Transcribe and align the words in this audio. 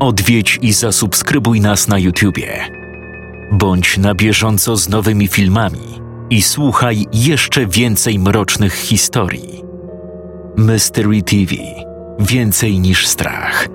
Odwiedź 0.00 0.58
i 0.62 0.72
zasubskrybuj 0.72 1.60
nas 1.60 1.88
na 1.88 1.98
YouTubie. 1.98 2.70
Bądź 3.52 3.98
na 3.98 4.14
bieżąco 4.14 4.76
z 4.76 4.88
nowymi 4.88 5.28
filmami 5.28 6.00
i 6.30 6.42
słuchaj 6.42 7.06
jeszcze 7.12 7.66
więcej 7.66 8.18
mrocznych 8.18 8.74
historii. 8.74 9.62
Mystery 10.56 11.22
TV 11.22 11.54
Więcej 12.18 12.80
niż 12.80 13.06
strach. 13.06 13.68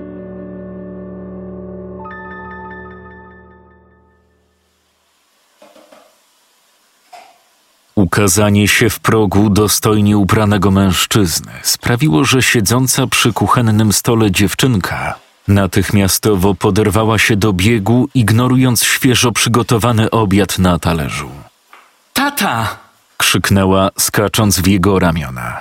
Ukazanie 7.96 8.68
się 8.68 8.90
w 8.90 9.00
progu 9.00 9.50
dostojnie 9.50 10.18
ubranego 10.18 10.72
mężczyzny 10.72 11.52
sprawiło, 11.64 12.24
że 12.24 12.42
siedząca 12.42 13.08
przy 13.08 13.34
kuchennym 13.34 13.94
stole 13.94 14.32
dziewczynka 14.32 15.23
natychmiastowo 15.48 16.56
poderwała 16.56 17.20
się 17.20 17.36
do 17.36 17.54
biegu, 17.54 18.10
ignorując 18.14 18.84
świeżo 18.84 19.32
przygotowany 19.32 20.10
obiad 20.10 20.60
na 20.60 20.80
talerzu. 20.80 21.30
Tata! 22.14 22.78
krzyknęła, 23.18 23.90
skacząc 24.00 24.60
w 24.60 24.68
jego 24.68 25.00
ramiona. 25.00 25.60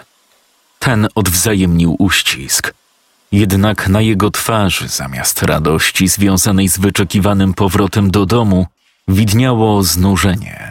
Ten 0.79 1.09
odwzajemnił 1.15 1.97
uścisk. 1.99 2.75
Jednak 3.33 3.89
na 3.89 4.01
jego 4.01 4.31
twarzy, 4.31 4.89
zamiast 4.89 5.43
radości 5.43 6.09
związanej 6.09 6.69
z 6.69 6.79
wyczekiwanym 6.79 7.55
powrotem 7.55 8.11
do 8.11 8.27
domu, 8.27 8.67
widniało 9.09 9.83
znużenie. 9.83 10.71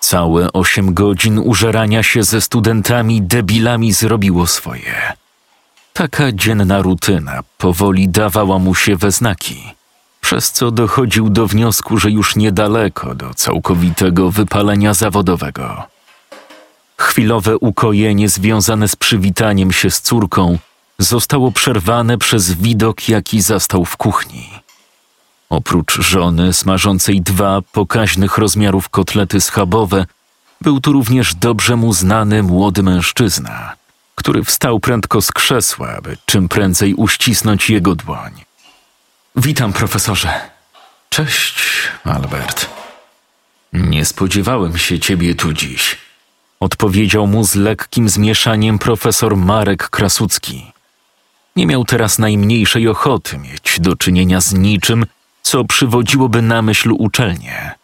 Całe 0.00 0.52
osiem 0.52 0.94
godzin 0.94 1.38
użerania 1.38 2.02
się 2.02 2.22
ze 2.22 2.40
studentami 2.40 3.22
debilami 3.22 3.92
zrobiło 3.92 4.46
swoje. 4.46 5.12
Taka 5.96 6.32
dzienna 6.32 6.82
rutyna 6.82 7.40
powoli 7.58 8.08
dawała 8.08 8.58
mu 8.58 8.74
się 8.74 8.96
we 8.96 9.10
znaki, 9.12 9.74
przez 10.20 10.52
co 10.52 10.70
dochodził 10.70 11.30
do 11.30 11.46
wniosku, 11.46 11.98
że 11.98 12.10
już 12.10 12.36
niedaleko 12.36 13.14
do 13.14 13.34
całkowitego 13.34 14.30
wypalenia 14.30 14.94
zawodowego. 14.94 15.82
Chwilowe 16.98 17.58
ukojenie 17.58 18.28
związane 18.28 18.88
z 18.88 18.96
przywitaniem 18.96 19.72
się 19.72 19.90
z 19.90 20.00
córką 20.00 20.58
zostało 20.98 21.52
przerwane 21.52 22.18
przez 22.18 22.52
widok, 22.52 23.08
jaki 23.08 23.42
zastał 23.42 23.84
w 23.84 23.96
kuchni. 23.96 24.50
Oprócz 25.50 26.00
żony 26.00 26.52
smażącej 26.52 27.20
dwa 27.20 27.62
pokaźnych 27.72 28.38
rozmiarów 28.38 28.88
kotlety 28.88 29.40
schabowe, 29.40 30.06
był 30.60 30.80
tu 30.80 30.92
również 30.92 31.34
dobrze 31.34 31.76
mu 31.76 31.92
znany 31.92 32.42
młody 32.42 32.82
mężczyzna, 32.82 33.76
który 34.16 34.44
wstał 34.44 34.80
prędko 34.80 35.22
z 35.22 35.32
krzesła, 35.32 35.88
aby 35.88 36.16
czym 36.26 36.48
prędzej 36.48 36.94
uścisnąć 36.94 37.70
jego 37.70 37.94
dłoń. 37.94 38.44
Witam, 39.36 39.72
profesorze. 39.72 40.40
Cześć, 41.08 41.58
Albert. 42.04 42.70
Nie 43.72 44.04
spodziewałem 44.04 44.78
się 44.78 44.98
ciebie 44.98 45.34
tu 45.34 45.52
dziś. 45.52 45.96
Odpowiedział 46.60 47.26
mu 47.26 47.44
z 47.44 47.54
lekkim 47.54 48.08
zmieszaniem 48.08 48.78
profesor 48.78 49.36
Marek 49.36 49.88
Krasucki. 49.90 50.72
Nie 51.56 51.66
miał 51.66 51.84
teraz 51.84 52.18
najmniejszej 52.18 52.88
ochoty 52.88 53.38
mieć 53.38 53.80
do 53.80 53.96
czynienia 53.96 54.40
z 54.40 54.54
niczym, 54.54 55.06
co 55.42 55.64
przywodziłoby 55.64 56.42
na 56.42 56.62
myśl 56.62 56.90
uczelnię. 56.98 57.74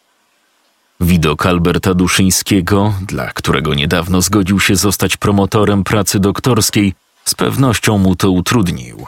Widok 1.02 1.46
Alberta 1.46 1.94
Duszyńskiego, 1.94 2.94
dla 3.08 3.26
którego 3.26 3.74
niedawno 3.74 4.22
zgodził 4.22 4.60
się 4.60 4.76
zostać 4.76 5.16
promotorem 5.16 5.84
pracy 5.84 6.18
doktorskiej, 6.20 6.94
z 7.24 7.34
pewnością 7.34 7.98
mu 7.98 8.16
to 8.16 8.30
utrudnił. 8.30 9.06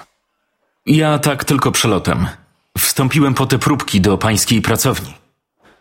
Ja 0.86 1.18
tak 1.18 1.44
tylko 1.44 1.72
przelotem. 1.72 2.26
Wstąpiłem 2.78 3.34
po 3.34 3.46
te 3.46 3.58
próbki 3.58 4.00
do 4.00 4.18
pańskiej 4.18 4.62
pracowni. 4.62 5.14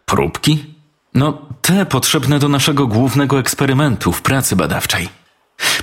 Próbki? 0.06 0.66
No, 1.14 1.42
te 1.62 1.86
potrzebne 1.86 2.40
do 2.40 2.50
naszego 2.50 2.88
głównego 2.88 3.40
eksperymentu 3.40 4.14
w 4.14 4.22
pracy 4.22 4.56
badawczej. 4.56 5.10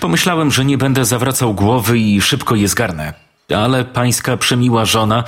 Pomyślałem, 0.01 0.51
że 0.51 0.65
nie 0.65 0.79
będę 0.79 1.05
zawracał 1.05 1.55
głowy 1.55 1.99
i 1.99 2.21
szybko 2.21 2.55
je 2.55 2.69
zgarnę, 2.69 3.15
ale 3.57 3.85
pańska 3.85 4.37
przemiła 4.37 4.85
żona 4.85 5.25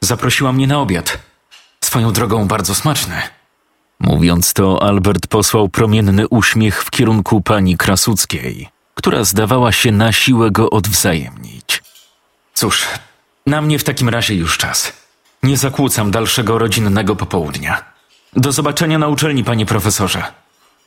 zaprosiła 0.00 0.52
mnie 0.52 0.66
na 0.66 0.78
obiad. 0.78 1.18
Swoją 1.84 2.12
drogą 2.12 2.48
bardzo 2.48 2.74
smaczny. 2.74 3.22
Mówiąc 4.00 4.52
to, 4.52 4.82
Albert 4.82 5.26
posłał 5.26 5.68
promienny 5.68 6.28
uśmiech 6.28 6.84
w 6.84 6.90
kierunku 6.90 7.40
pani 7.40 7.76
Krasuckiej, 7.76 8.68
która 8.94 9.24
zdawała 9.24 9.72
się 9.72 9.92
na 9.92 10.12
siłę 10.12 10.50
go 10.50 10.70
odwzajemnić. 10.70 11.82
Cóż, 12.54 12.86
na 13.46 13.62
mnie 13.62 13.78
w 13.78 13.84
takim 13.84 14.08
razie 14.08 14.34
już 14.34 14.58
czas. 14.58 14.92
Nie 15.42 15.56
zakłócam 15.56 16.10
dalszego 16.10 16.58
rodzinnego 16.58 17.16
popołudnia. 17.16 17.84
Do 18.36 18.52
zobaczenia 18.52 18.98
na 18.98 19.08
uczelni, 19.08 19.44
panie 19.44 19.66
profesorze. 19.66 20.22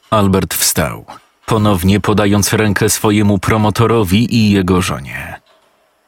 Albert 0.10 0.54
wstał, 0.54 1.06
ponownie 1.46 2.00
podając 2.00 2.54
rękę 2.54 2.90
swojemu 2.90 3.40
promotorowi 3.40 4.36
i 4.36 4.52
jego 4.52 4.82
żonie. 4.82 5.40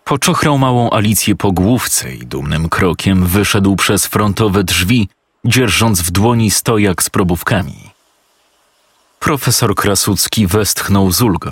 Poczochrał 0.04 0.58
małą 0.58 0.90
Alicję 0.90 1.36
po 1.36 1.52
główce 1.52 2.16
i 2.16 2.20
dumnym 2.26 2.70
krokiem 2.70 3.26
wyszedł 3.26 3.76
przez 3.76 4.06
frontowe 4.06 4.64
drzwi, 4.64 5.10
dzierżąc 5.46 6.02
w 6.02 6.12
dłoni 6.12 6.52
stojak 6.52 7.04
z 7.04 7.10
probówkami. 7.10 7.92
Profesor 9.20 9.76
Krasucki 9.76 10.48
westchnął 10.48 11.12
z 11.12 11.22
ulgą. 11.22 11.52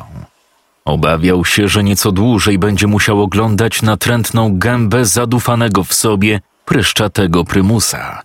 Obawiał 0.86 1.46
się, 1.46 1.68
że 1.68 1.84
nieco 1.84 2.12
dłużej 2.12 2.60
będzie 2.60 2.88
musiał 2.88 3.22
oglądać 3.22 3.82
natrętną 3.82 4.58
gębę 4.60 5.06
zadufanego 5.06 5.84
w 5.84 5.94
sobie 5.94 6.42
pryszczatego 6.66 7.46
prymusa. 7.46 8.22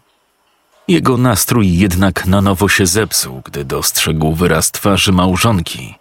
Jego 0.89 1.17
nastrój 1.17 1.79
jednak 1.79 2.27
na 2.27 2.41
nowo 2.41 2.69
się 2.69 2.87
zepsuł, 2.87 3.43
gdy 3.45 3.65
dostrzegł 3.65 4.35
wyraz 4.35 4.71
twarzy 4.71 5.13
małżonki. 5.13 5.95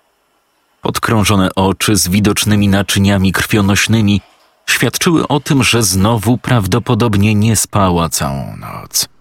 Podkrążone 0.81 1.55
oczy 1.55 1.95
z 1.95 2.07
widocznymi 2.07 2.67
naczyniami 2.67 3.31
krwionośnymi 3.31 4.21
świadczyły 4.65 5.27
o 5.27 5.39
tym, 5.39 5.63
że 5.63 5.83
znowu 5.83 6.37
prawdopodobnie 6.37 7.35
nie 7.35 7.55
spała 7.55 8.09
całą 8.09 8.57
noc. 8.57 9.12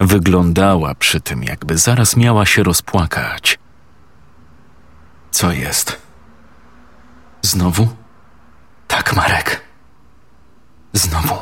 Wyglądała 0.00 0.94
przy 0.94 1.20
tym, 1.20 1.42
jakby 1.42 1.78
zaraz 1.78 2.16
miała 2.16 2.46
się 2.46 2.62
rozpłakać. 2.62 3.58
Co 5.30 5.52
jest? 5.52 6.00
Znowu? 7.42 7.88
Tak, 8.88 9.16
Marek. 9.16 9.60
Znowu. 10.92 11.34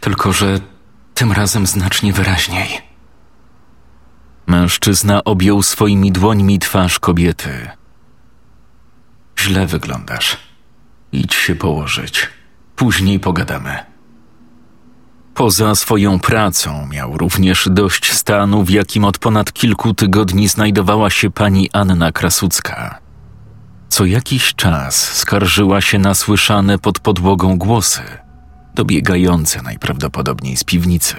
Tylko, 0.00 0.32
że 0.32 0.60
tym 1.14 1.32
razem 1.32 1.66
znacznie 1.66 2.12
wyraźniej. 2.12 2.80
Mężczyzna 4.46 5.24
objął 5.24 5.62
swoimi 5.62 6.12
dłońmi 6.12 6.58
twarz 6.58 6.98
kobiety. 6.98 7.70
Źle 9.38 9.66
wyglądasz. 9.66 10.36
Idź 11.12 11.34
się 11.34 11.54
położyć. 11.54 12.28
Później 12.76 13.20
pogadamy. 13.20 13.91
Poza 15.34 15.74
swoją 15.74 16.18
pracą 16.18 16.86
miał 16.86 17.18
również 17.18 17.68
dość 17.70 18.12
stanu, 18.12 18.64
w 18.64 18.70
jakim 18.70 19.04
od 19.04 19.18
ponad 19.18 19.52
kilku 19.52 19.94
tygodni 19.94 20.48
znajdowała 20.48 21.10
się 21.10 21.30
pani 21.30 21.70
Anna 21.72 22.12
Krasucka. 22.12 22.98
Co 23.88 24.04
jakiś 24.04 24.54
czas 24.54 25.16
skarżyła 25.16 25.80
się 25.80 25.98
na 25.98 26.14
słyszane 26.14 26.78
pod 26.78 26.98
podłogą 26.98 27.58
głosy, 27.58 28.02
dobiegające 28.74 29.62
najprawdopodobniej 29.62 30.56
z 30.56 30.64
piwnicy. 30.64 31.16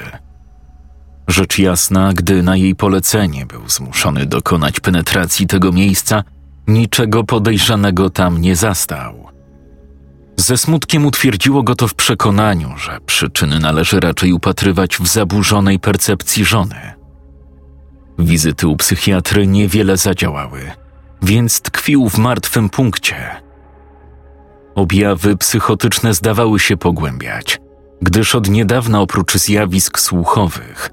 Rzecz 1.28 1.60
jasna, 1.60 2.14
gdy 2.14 2.44
na 2.44 2.56
jej 2.56 2.76
polecenie 2.76 3.46
był 3.46 3.70
zmuszony 3.70 4.26
dokonać 4.26 4.80
penetracji 4.80 5.48
tego 5.48 5.72
miejsca, 5.72 6.24
niczego 6.68 7.24
podejrzanego 7.24 8.10
tam 8.10 8.42
nie 8.42 8.56
zastał. 8.56 9.33
Ze 10.38 10.58
smutkiem 10.58 11.06
utwierdziło 11.06 11.64
go 11.64 11.76
to 11.76 11.88
w 11.88 11.94
przekonaniu, 11.94 12.78
że 12.78 13.00
przyczyny 13.06 13.60
należy 13.60 14.00
raczej 14.00 14.34
upatrywać 14.34 14.98
w 14.98 15.08
zaburzonej 15.08 15.80
percepcji 15.80 16.46
żony. 16.46 16.94
Wizyty 18.20 18.68
u 18.68 18.76
psychiatry 18.76 19.48
niewiele 19.48 19.98
zadziałały, 19.98 20.72
więc 21.22 21.62
tkwił 21.62 22.10
w 22.10 22.18
martwym 22.18 22.70
punkcie. 22.70 23.16
Objawy 24.76 25.38
psychotyczne 25.38 26.14
zdawały 26.14 26.60
się 26.60 26.78
pogłębiać, 26.78 27.60
gdyż 28.02 28.36
od 28.36 28.50
niedawna 28.50 29.02
oprócz 29.02 29.34
zjawisk 29.34 30.00
słuchowych, 30.00 30.90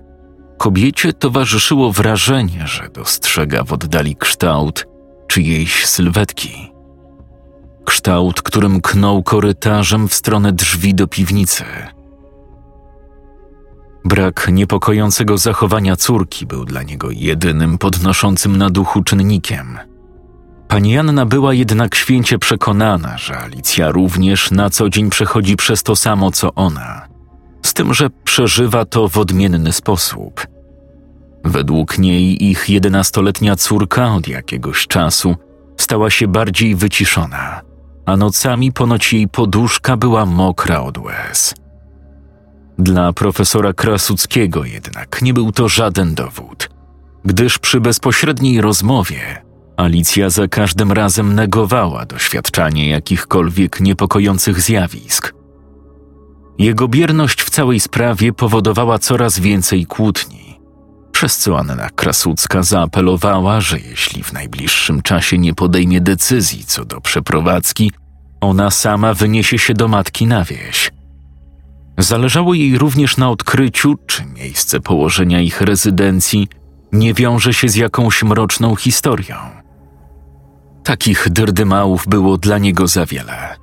kobiecie 0.59 1.13
towarzyszyło 1.13 1.93
wrażenie, 1.93 2.67
że 2.67 2.89
dostrzega 2.89 3.65
w 3.65 3.73
oddali 3.73 4.17
kształt 4.17 4.87
czyjejś 5.29 5.87
sylwetki 5.87 6.73
kształt, 7.91 8.43
którym 8.43 8.81
knął 8.81 9.23
korytarzem 9.23 10.09
w 10.09 10.15
stronę 10.15 10.53
drzwi 10.53 10.95
do 10.95 11.07
piwnicy. 11.07 11.65
Brak 14.05 14.49
niepokojącego 14.53 15.39
zachowania 15.39 15.97
córki 15.97 16.47
był 16.47 16.65
dla 16.65 16.83
niego 16.83 17.11
jedynym 17.11 17.79
podnoszącym 17.79 18.57
na 18.57 18.71
duchu 18.71 19.03
czynnikiem. 19.03 19.79
Pani 20.69 20.93
Janna 20.93 21.27
była 21.27 21.55
jednak 21.55 21.95
święcie 21.95 22.39
przekonana, 22.39 23.19
że 23.19 23.39
Alicja 23.39 23.91
również 23.91 24.51
na 24.51 24.71
co 24.71 24.89
dzień 24.89 25.11
przechodzi 25.11 25.57
przez 25.57 25.83
to 25.83 25.97
samo 25.97 26.31
co 26.31 26.55
ona, 26.55 27.09
z 27.63 27.75
tym, 27.75 27.95
że 27.95 28.11
przeżywa 28.25 28.85
to 28.85 29.09
w 29.09 29.19
odmienny 29.19 29.73
sposób. 29.73 30.47
Według 31.45 31.99
niej 31.99 32.45
ich 32.45 32.71
jedenastoletnia 32.71 33.57
córka 33.57 34.15
od 34.15 34.29
jakiegoś 34.29 34.87
czasu 34.87 35.37
stała 35.77 36.11
się 36.11 36.29
bardziej 36.29 36.75
wyciszona, 36.75 37.70
a 38.11 38.17
nocami 38.17 38.73
ponoć 38.73 39.13
jej 39.13 39.29
poduszka 39.29 39.97
była 39.97 40.27
mokra 40.27 40.81
od 40.81 40.99
łez. 40.99 41.55
Dla 42.79 43.13
profesora 43.13 43.73
Krasuckiego 43.73 44.65
jednak 44.65 45.23
nie 45.23 45.35
był 45.35 45.53
to 45.53 45.69
żaden 45.69 46.15
dowód, 46.15 46.71
gdyż 47.25 47.59
przy 47.59 47.81
bezpośredniej 47.81 48.61
rozmowie 48.61 49.43
Alicja 49.77 50.31
za 50.31 50.49
każdym 50.49 50.93
razem 50.93 51.35
negowała 51.35 52.07
doświadczanie 52.07 52.89
jakichkolwiek 52.89 53.81
niepokojących 53.81 54.61
zjawisk. 54.61 55.35
Jego 56.59 56.89
bierność 56.89 57.43
w 57.43 57.51
całej 57.51 57.81
sprawie 57.81 58.33
powodowała 58.33 58.99
coraz 58.99 59.39
więcej 59.39 59.87
kłótni, 59.87 60.50
przez 61.21 61.39
co 61.39 61.59
Anna 61.59 61.91
Krasucka 61.91 62.63
zaapelowała, 62.63 63.61
że 63.61 63.79
jeśli 63.79 64.23
w 64.23 64.33
najbliższym 64.33 65.03
czasie 65.03 65.39
nie 65.39 65.55
podejmie 65.55 66.01
decyzji 66.01 66.65
co 66.65 66.85
do 66.85 67.01
przeprowadzki, 67.01 67.93
ona 68.41 68.71
sama 68.71 69.15
wyniesie 69.15 69.59
się 69.59 69.75
do 69.75 69.89
matki 69.89 70.27
na 70.27 70.45
wieś. 70.45 70.91
Zależało 71.99 72.55
jej 72.55 72.79
również 72.79 73.17
na 73.17 73.31
odkryciu, 73.31 73.95
czy 74.07 74.25
miejsce 74.25 74.81
położenia 74.81 75.41
ich 75.41 75.61
rezydencji 75.61 76.49
nie 76.93 77.15
wiąże 77.15 77.55
się 77.55 77.69
z 77.69 77.75
jakąś 77.77 78.23
mroczną 78.23 78.77
historią. 78.77 79.37
Takich 80.85 81.29
drdymałów 81.31 82.07
było 82.09 82.39
dla 82.39 82.59
niego 82.59 82.87
za 82.87 83.07
wiele, 83.07 83.57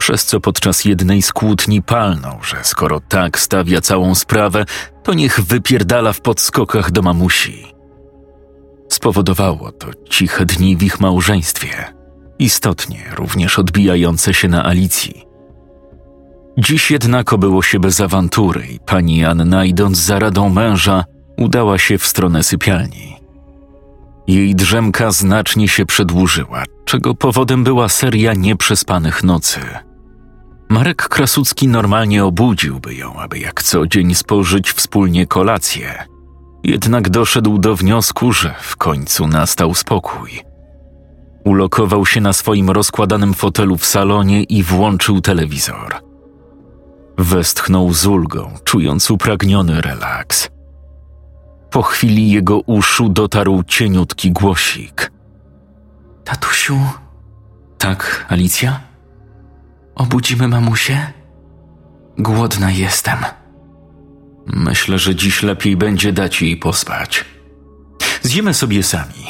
przez 0.00 0.24
co 0.24 0.40
podczas 0.40 0.84
jednej 0.84 1.22
z 1.22 1.32
kłótni 1.32 1.82
palnął, 1.82 2.42
że 2.42 2.56
skoro 2.62 3.00
tak 3.00 3.38
stawia 3.38 3.80
całą 3.80 4.14
sprawę, 4.14 4.64
to 5.02 5.14
niech 5.14 5.40
wypierdala 5.40 6.12
w 6.12 6.20
podskokach 6.20 6.90
do 6.90 7.02
mamusi. 7.02 7.66
Spowodowało 8.88 9.72
to 9.72 9.86
ciche 10.10 10.46
dni 10.46 10.76
w 10.76 10.82
ich 10.82 11.00
małżeństwie, 11.00 11.68
istotnie 12.38 13.04
również 13.16 13.58
odbijające 13.58 14.34
się 14.34 14.48
na 14.48 14.64
Alicji. 14.64 15.24
Dziś 16.58 16.90
jednak 16.90 17.32
obyło 17.32 17.62
się 17.62 17.80
bez 17.80 18.00
awantury 18.00 18.66
i 18.66 18.78
pani 18.78 19.24
Anna, 19.24 19.64
idąc 19.64 19.98
za 19.98 20.18
radą 20.18 20.48
męża, 20.48 21.04
udała 21.38 21.78
się 21.78 21.98
w 21.98 22.06
stronę 22.06 22.42
sypialni. 22.42 23.16
Jej 24.26 24.54
drzemka 24.54 25.10
znacznie 25.10 25.68
się 25.68 25.86
przedłużyła, 25.86 26.62
czego 26.84 27.14
powodem 27.14 27.64
była 27.64 27.88
seria 27.88 28.34
nieprzespanych 28.34 29.24
nocy. 29.24 29.60
Marek 30.70 31.08
Krasucki 31.08 31.68
normalnie 31.68 32.24
obudziłby 32.24 32.94
ją, 32.94 33.14
aby 33.20 33.38
jak 33.38 33.62
co 33.62 33.86
dzień 33.86 34.14
spożyć 34.14 34.72
wspólnie 34.72 35.26
kolację. 35.26 36.04
Jednak 36.64 37.08
doszedł 37.08 37.58
do 37.58 37.76
wniosku, 37.76 38.32
że 38.32 38.54
w 38.60 38.76
końcu 38.76 39.26
nastał 39.28 39.74
spokój. 39.74 40.40
Ulokował 41.44 42.06
się 42.06 42.20
na 42.20 42.32
swoim 42.32 42.70
rozkładanym 42.70 43.34
fotelu 43.34 43.76
w 43.76 43.86
salonie 43.86 44.42
i 44.42 44.62
włączył 44.62 45.20
telewizor. 45.20 45.94
Westchnął 47.18 47.92
z 47.92 48.06
ulgą, 48.06 48.54
czując 48.64 49.10
upragniony 49.10 49.80
relaks. 49.80 50.48
Po 51.70 51.82
chwili 51.82 52.30
jego 52.30 52.60
uszu 52.60 53.08
dotarł 53.08 53.62
cieniutki 53.62 54.32
głosik. 54.32 55.12
Tatusiu, 56.24 56.78
Tak, 57.78 58.26
Alicja? 58.28 58.89
Obudzimy 60.00 60.48
mamusię? 60.48 61.12
Głodna 62.18 62.70
jestem. 62.70 63.18
Myślę, 64.46 64.98
że 64.98 65.14
dziś 65.14 65.42
lepiej 65.42 65.76
będzie 65.76 66.12
dać 66.12 66.42
jej 66.42 66.56
pospać. 66.56 67.24
Zjemy 68.22 68.54
sobie 68.54 68.82
sami. 68.82 69.26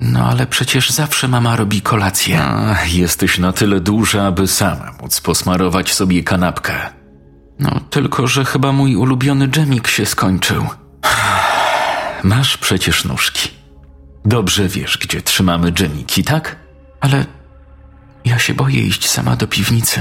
No 0.00 0.26
ale 0.28 0.46
przecież 0.46 0.90
zawsze 0.90 1.28
mama 1.28 1.56
robi 1.56 1.82
kolację. 1.82 2.42
A, 2.42 2.76
jesteś 2.84 3.38
na 3.38 3.52
tyle 3.52 3.80
duża, 3.80 4.26
aby 4.26 4.46
sama 4.46 4.92
móc 5.02 5.20
posmarować 5.20 5.94
sobie 5.94 6.22
kanapkę. 6.22 6.74
No 7.58 7.80
tylko, 7.90 8.26
że 8.26 8.44
chyba 8.44 8.72
mój 8.72 8.96
ulubiony 8.96 9.48
dżemik 9.48 9.88
się 9.88 10.06
skończył. 10.06 10.66
Masz 12.22 12.56
przecież 12.56 13.04
nóżki. 13.04 13.48
Dobrze 14.24 14.68
wiesz, 14.68 14.98
gdzie 14.98 15.22
trzymamy 15.22 15.72
dżemiki, 15.72 16.24
tak? 16.24 16.56
Ale 17.00 17.24
ja 18.24 18.38
się 18.38 18.54
boję 18.54 18.80
iść 18.80 19.10
sama 19.10 19.36
do 19.36 19.46
piwnicy. 19.46 20.00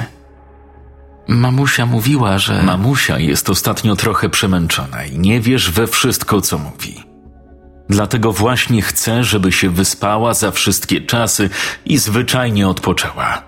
Mamusia 1.28 1.86
mówiła, 1.86 2.38
że. 2.38 2.64
Mamusia 2.64 3.20
jest 3.20 3.50
ostatnio 3.50 3.96
trochę 3.96 4.30
przemęczona 4.30 5.06
i 5.06 5.18
nie 5.18 5.42
wiesz 5.42 5.72
we 5.72 5.88
wszystko, 5.88 6.42
co 6.42 6.58
mówi. 6.58 7.04
Dlatego 7.90 8.34
właśnie 8.34 8.82
chcę, 8.82 9.24
żeby 9.24 9.52
się 9.52 9.70
wyspała 9.70 10.34
za 10.34 10.52
wszystkie 10.52 11.02
czasy 11.02 11.50
i 11.86 11.98
zwyczajnie 11.98 12.68
odpoczęła. 12.68 13.44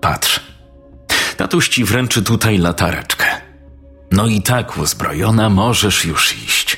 Patrz. 0.00 0.40
Tatuś 1.36 1.68
ci 1.68 1.84
wręczy 1.84 2.22
tutaj 2.22 2.58
latareczkę. 2.58 3.26
No 4.12 4.26
i 4.26 4.42
tak 4.42 4.78
uzbrojona 4.78 5.50
możesz 5.50 6.04
już 6.04 6.36
iść. 6.44 6.73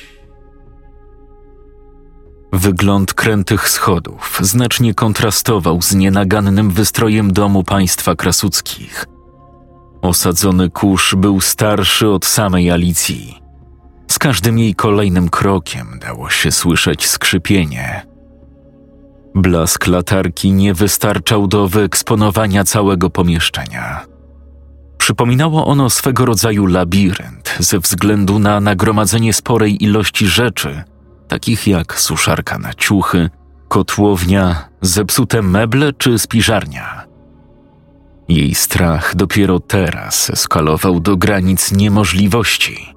Wygląd 2.56 3.14
krętych 3.14 3.68
schodów 3.68 4.38
znacznie 4.40 4.94
kontrastował 4.94 5.82
z 5.82 5.94
nienagannym 5.94 6.70
wystrojem 6.70 7.32
domu 7.32 7.64
państwa 7.64 8.14
krasuckich. 8.14 9.06
Osadzony 10.02 10.70
kurz 10.70 11.14
był 11.14 11.40
starszy 11.40 12.08
od 12.08 12.24
samej 12.24 12.70
Alicji. 12.70 13.42
Z 14.10 14.18
każdym 14.18 14.58
jej 14.58 14.74
kolejnym 14.74 15.28
krokiem 15.28 15.98
dało 16.00 16.30
się 16.30 16.52
słyszeć 16.52 17.06
skrzypienie. 17.06 18.06
Blask 19.34 19.86
latarki 19.86 20.52
nie 20.52 20.74
wystarczał 20.74 21.46
do 21.46 21.68
wyeksponowania 21.68 22.64
całego 22.64 23.10
pomieszczenia. 23.10 24.06
Przypominało 24.98 25.66
ono 25.66 25.90
swego 25.90 26.26
rodzaju 26.26 26.66
labirynt 26.66 27.56
ze 27.58 27.78
względu 27.78 28.38
na 28.38 28.60
nagromadzenie 28.60 29.32
sporej 29.32 29.84
ilości 29.84 30.26
rzeczy, 30.26 30.84
takich 31.28 31.66
jak 31.66 32.00
suszarka 32.00 32.58
na 32.58 32.74
ciuchy, 32.74 33.30
kotłownia, 33.68 34.68
zepsute 34.80 35.42
meble 35.42 35.92
czy 35.92 36.18
spiżarnia. 36.18 37.04
Jej 38.28 38.54
strach 38.54 39.16
dopiero 39.16 39.60
teraz 39.60 40.30
eskalował 40.30 41.00
do 41.00 41.16
granic 41.16 41.72
niemożliwości. 41.72 42.94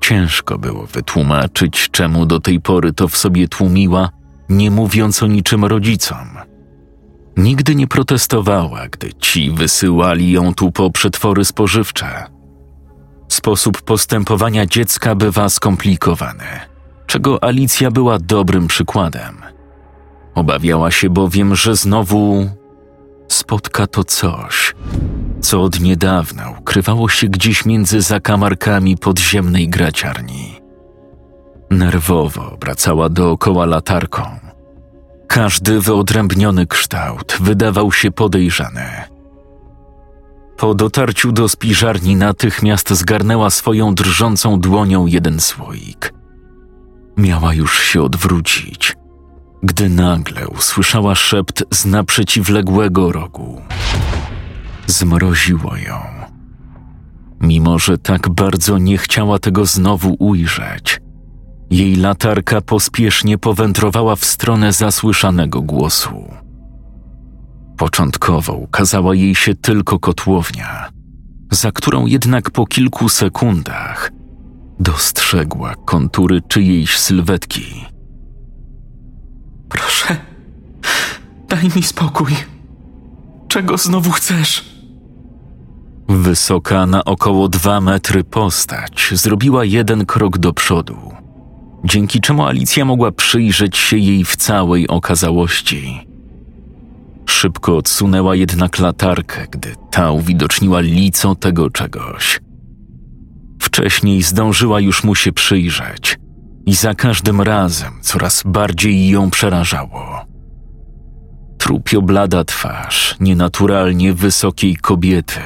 Ciężko 0.00 0.58
było 0.58 0.86
wytłumaczyć, 0.86 1.88
czemu 1.90 2.26
do 2.26 2.40
tej 2.40 2.60
pory 2.60 2.92
to 2.92 3.08
w 3.08 3.16
sobie 3.16 3.48
tłumiła, 3.48 4.10
nie 4.48 4.70
mówiąc 4.70 5.22
o 5.22 5.26
niczym 5.26 5.64
rodzicom. 5.64 6.28
Nigdy 7.36 7.74
nie 7.74 7.86
protestowała, 7.86 8.88
gdy 8.88 9.12
ci 9.12 9.50
wysyłali 9.50 10.30
ją 10.30 10.54
tu 10.54 10.72
po 10.72 10.90
przetwory 10.90 11.44
spożywcze. 11.44 12.24
Sposób 13.28 13.82
postępowania 13.82 14.66
dziecka 14.66 15.14
bywa 15.14 15.48
skomplikowany, 15.48 16.44
czego 17.08 17.44
Alicja 17.44 17.90
była 17.90 18.18
dobrym 18.18 18.66
przykładem. 18.66 19.42
Obawiała 20.34 20.90
się 20.90 21.10
bowiem, 21.10 21.54
że 21.54 21.76
znowu 21.76 22.50
spotka 23.28 23.86
to 23.86 24.04
coś, 24.04 24.74
co 25.40 25.62
od 25.62 25.80
niedawna 25.80 26.50
ukrywało 26.60 27.08
się 27.08 27.28
gdzieś 27.28 27.64
między 27.64 28.00
zakamarkami 28.00 28.96
podziemnej 28.96 29.68
graciarni. 29.68 30.60
Nerwowo 31.70 32.52
obracała 32.52 33.08
dookoła 33.08 33.66
latarką. 33.66 34.22
Każdy 35.26 35.80
wyodrębniony 35.80 36.66
kształt 36.66 37.36
wydawał 37.40 37.92
się 37.92 38.10
podejrzany. 38.10 38.86
Po 40.56 40.74
dotarciu 40.74 41.32
do 41.32 41.48
spiżarni 41.48 42.16
natychmiast 42.16 42.90
zgarnęła 42.90 43.50
swoją 43.50 43.94
drżącą 43.94 44.60
dłonią 44.60 45.06
jeden 45.06 45.40
słoik. 45.40 46.17
Miała 47.18 47.54
już 47.54 47.80
się 47.82 48.02
odwrócić, 48.02 48.96
gdy 49.62 49.88
nagle 49.88 50.48
usłyszała 50.48 51.14
szept 51.14 51.64
z 51.70 51.86
naprzeciwległego 51.86 53.12
rogu. 53.12 53.62
Zmroziło 54.86 55.76
ją. 55.76 56.00
Mimo, 57.40 57.78
że 57.78 57.98
tak 57.98 58.28
bardzo 58.28 58.78
nie 58.78 58.98
chciała 58.98 59.38
tego 59.38 59.66
znowu 59.66 60.16
ujrzeć, 60.18 61.00
jej 61.70 61.96
latarka 61.96 62.60
pospiesznie 62.60 63.38
powędrowała 63.38 64.16
w 64.16 64.24
stronę 64.24 64.72
zasłyszanego 64.72 65.62
głosu. 65.62 66.34
Początkowo 67.76 68.52
ukazała 68.52 69.14
jej 69.14 69.34
się 69.34 69.54
tylko 69.54 69.98
kotłownia, 69.98 70.88
za 71.50 71.72
którą 71.72 72.06
jednak 72.06 72.50
po 72.50 72.66
kilku 72.66 73.08
sekundach 73.08 74.17
dostrzegła 74.80 75.74
kontury 75.74 76.42
czyjejś 76.48 76.98
sylwetki. 76.98 77.84
Proszę, 79.68 80.16
Daj 81.48 81.70
mi 81.76 81.82
spokój. 81.82 82.32
Czego 83.48 83.78
znowu 83.78 84.10
chcesz? 84.10 84.64
Wysoka 86.08 86.86
na 86.86 87.04
około 87.04 87.48
dwa 87.48 87.80
metry 87.80 88.24
postać 88.24 89.10
zrobiła 89.12 89.64
jeden 89.64 90.06
krok 90.06 90.38
do 90.38 90.52
przodu, 90.52 90.96
dzięki 91.84 92.20
czemu 92.20 92.46
Alicja 92.46 92.84
mogła 92.84 93.12
przyjrzeć 93.12 93.76
się 93.76 93.96
jej 93.96 94.24
w 94.24 94.36
całej 94.36 94.88
okazałości. 94.88 96.06
Szybko 97.26 97.76
odsunęła 97.76 98.34
jednak 98.36 98.78
latarkę, 98.78 99.46
gdy 99.50 99.74
ta 99.90 100.10
uwidoczniła 100.10 100.80
lico 100.80 101.34
tego 101.34 101.70
czegoś. 101.70 102.40
Wcześniej 103.78 104.22
zdążyła 104.22 104.80
już 104.80 105.04
mu 105.04 105.14
się 105.14 105.32
przyjrzeć 105.32 106.18
i 106.66 106.74
za 106.74 106.94
każdym 106.94 107.40
razem 107.40 107.92
coraz 108.02 108.42
bardziej 108.46 109.08
ją 109.08 109.30
przerażało. 109.30 110.24
Trupio 111.58 112.02
blada 112.02 112.44
twarz 112.44 113.16
nienaturalnie 113.20 114.14
wysokiej 114.14 114.76
kobiety, 114.76 115.40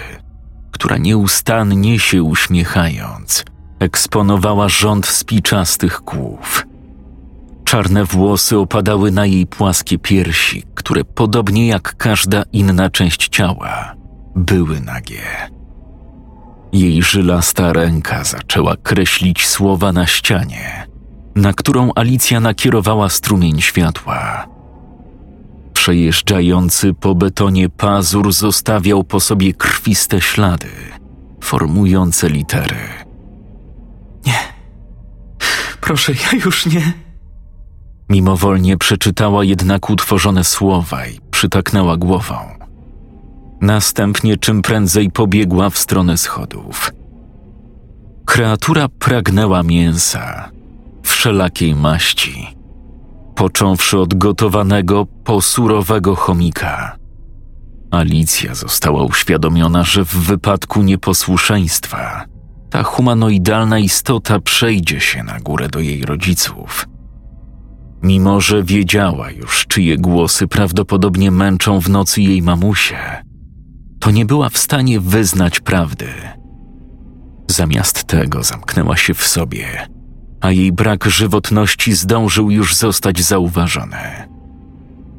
która 0.70 0.96
nieustannie 0.96 1.98
się 1.98 2.22
uśmiechając, 2.22 3.44
eksponowała 3.78 4.68
rząd 4.68 5.06
spiczastych 5.06 6.00
głów. 6.04 6.66
Czarne 7.64 8.04
włosy 8.04 8.58
opadały 8.58 9.10
na 9.10 9.26
jej 9.26 9.46
płaskie 9.46 9.98
piersi, 9.98 10.62
które 10.74 11.04
podobnie 11.04 11.66
jak 11.66 11.96
każda 11.96 12.42
inna 12.52 12.90
część 12.90 13.28
ciała, 13.28 13.94
były 14.36 14.80
nagie. 14.80 15.22
Jej 16.72 17.02
żylasta 17.02 17.72
ręka 17.72 18.24
zaczęła 18.24 18.76
kreślić 18.76 19.46
słowa 19.46 19.92
na 19.92 20.06
ścianie, 20.06 20.86
na 21.34 21.52
którą 21.52 21.90
Alicja 21.94 22.40
nakierowała 22.40 23.08
strumień 23.08 23.60
światła. 23.60 24.46
Przejeżdżający 25.74 26.94
po 26.94 27.14
betonie 27.14 27.68
pazur 27.68 28.32
zostawiał 28.32 29.04
po 29.04 29.20
sobie 29.20 29.52
krwiste 29.52 30.20
ślady, 30.20 30.68
formujące 31.40 32.28
litery. 32.28 32.88
Nie. 34.26 34.38
Proszę, 35.80 36.12
ja 36.12 36.38
już 36.44 36.66
nie. 36.66 36.92
Mimowolnie 38.08 38.76
przeczytała 38.76 39.44
jednak 39.44 39.90
utworzone 39.90 40.44
słowa 40.44 41.06
i 41.06 41.20
przytaknęła 41.30 41.96
głową. 41.96 42.61
Następnie 43.62 44.36
czym 44.36 44.62
prędzej 44.62 45.10
pobiegła 45.10 45.70
w 45.70 45.78
stronę 45.78 46.18
schodów. 46.18 46.92
Kreatura 48.24 48.88
pragnęła 48.88 49.62
mięsa, 49.62 50.50
wszelakiej 51.02 51.74
maści, 51.74 52.56
począwszy 53.34 53.98
od 53.98 54.14
gotowanego 54.14 55.06
po 55.24 55.40
surowego 55.40 56.14
chomika. 56.14 56.96
Alicja 57.90 58.54
została 58.54 59.02
uświadomiona, 59.02 59.84
że 59.84 60.04
w 60.04 60.14
wypadku 60.14 60.82
nieposłuszeństwa 60.82 62.24
ta 62.70 62.82
humanoidalna 62.82 63.78
istota 63.78 64.40
przejdzie 64.40 65.00
się 65.00 65.22
na 65.22 65.40
górę 65.40 65.68
do 65.68 65.80
jej 65.80 66.02
rodziców. 66.02 66.88
Mimo, 68.02 68.40
że 68.40 68.62
wiedziała 68.62 69.30
już, 69.30 69.66
czyje 69.66 69.98
głosy 69.98 70.48
prawdopodobnie 70.48 71.30
męczą 71.30 71.80
w 71.80 71.90
nocy 71.90 72.22
jej 72.22 72.42
mamusie, 72.42 73.22
to 74.02 74.10
nie 74.10 74.24
była 74.24 74.48
w 74.48 74.58
stanie 74.58 75.00
wyznać 75.00 75.60
prawdy. 75.60 76.08
Zamiast 77.48 78.04
tego 78.04 78.42
zamknęła 78.42 78.96
się 78.96 79.14
w 79.14 79.26
sobie, 79.26 79.88
a 80.40 80.50
jej 80.50 80.72
brak 80.72 81.04
żywotności 81.04 81.92
zdążył 81.92 82.50
już 82.50 82.74
zostać 82.74 83.22
zauważony. 83.22 84.28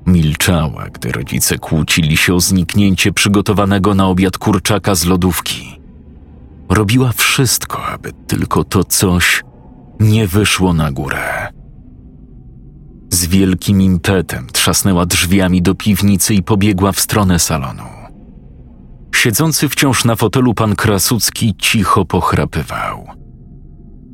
Milczała, 0.05 0.89
gdy 0.89 1.11
rodzice 1.11 1.57
kłócili 1.57 2.17
się 2.17 2.33
o 2.33 2.39
zniknięcie 2.39 3.13
przygotowanego 3.13 3.95
na 3.95 4.07
obiad 4.07 4.37
kurczaka 4.37 4.95
z 4.95 5.05
lodówki. 5.05 5.79
Robiła 6.69 7.11
wszystko, 7.11 7.85
aby 7.85 8.11
tylko 8.27 8.63
to 8.63 8.83
coś 8.83 9.43
nie 9.99 10.27
wyszło 10.27 10.73
na 10.73 10.91
górę. 10.91 11.47
Z 13.09 13.25
wielkim 13.25 13.81
impetem 13.81 14.47
trzasnęła 14.53 15.05
drzwiami 15.05 15.61
do 15.61 15.75
piwnicy 15.75 16.33
i 16.33 16.43
pobiegła 16.43 16.91
w 16.91 16.99
stronę 16.99 17.39
salonu. 17.39 18.02
Siedzący 19.13 19.69
wciąż 19.69 20.05
na 20.05 20.15
fotelu 20.15 20.53
pan 20.53 20.75
Krasucki 20.75 21.55
cicho 21.57 22.05
pochrapywał. 22.05 23.07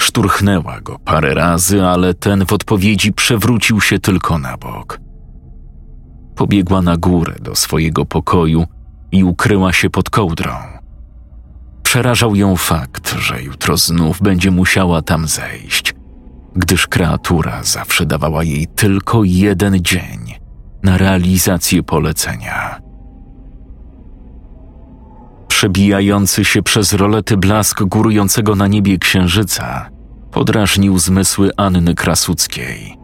Szturchnęła 0.02 0.82
go 0.82 1.00
parę 1.00 1.34
razy, 1.34 1.86
ale 1.86 2.14
ten 2.14 2.46
w 2.46 2.54
odpowiedzi 2.54 3.14
przewrócił 3.14 3.82
się 3.82 4.00
tylko 4.00 4.38
na 4.38 4.58
bok. 4.58 5.00
Pobiegła 6.36 6.82
na 6.82 6.98
górę 6.98 7.36
do 7.42 7.56
swojego 7.56 8.06
pokoju 8.06 8.66
i 9.12 9.24
ukryła 9.24 9.74
się 9.74 9.90
pod 9.90 10.10
kołdrą. 10.10 10.54
Przerażał 11.84 12.36
ją 12.36 12.56
fakt, 12.56 13.16
że 13.20 13.44
jutro 13.44 13.78
znów 13.78 14.22
będzie 14.22 14.52
musiała 14.52 15.02
tam 15.02 15.28
zejść, 15.28 15.94
gdyż 16.56 16.88
kreatura 16.88 17.64
zawsze 17.64 18.06
dawała 18.06 18.44
jej 18.44 18.68
tylko 18.68 19.24
jeden 19.24 19.82
dzień 19.82 20.34
na 20.84 20.98
realizację 20.98 21.84
polecenia. 21.84 22.89
Przebijający 25.60 26.46
się 26.46 26.64
przez 26.64 26.94
rolety 26.94 27.38
blask 27.38 27.84
górującego 27.84 28.56
na 28.56 28.68
niebie 28.68 28.98
księżyca 28.98 29.90
podrażnił 30.32 31.00
zmysły 31.00 31.52
Anny 31.58 31.96
Krasuckiej. 31.96 32.98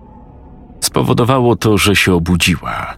Spowodowało 0.81 1.55
to, 1.55 1.77
że 1.77 1.95
się 1.95 2.13
obudziła. 2.13 2.95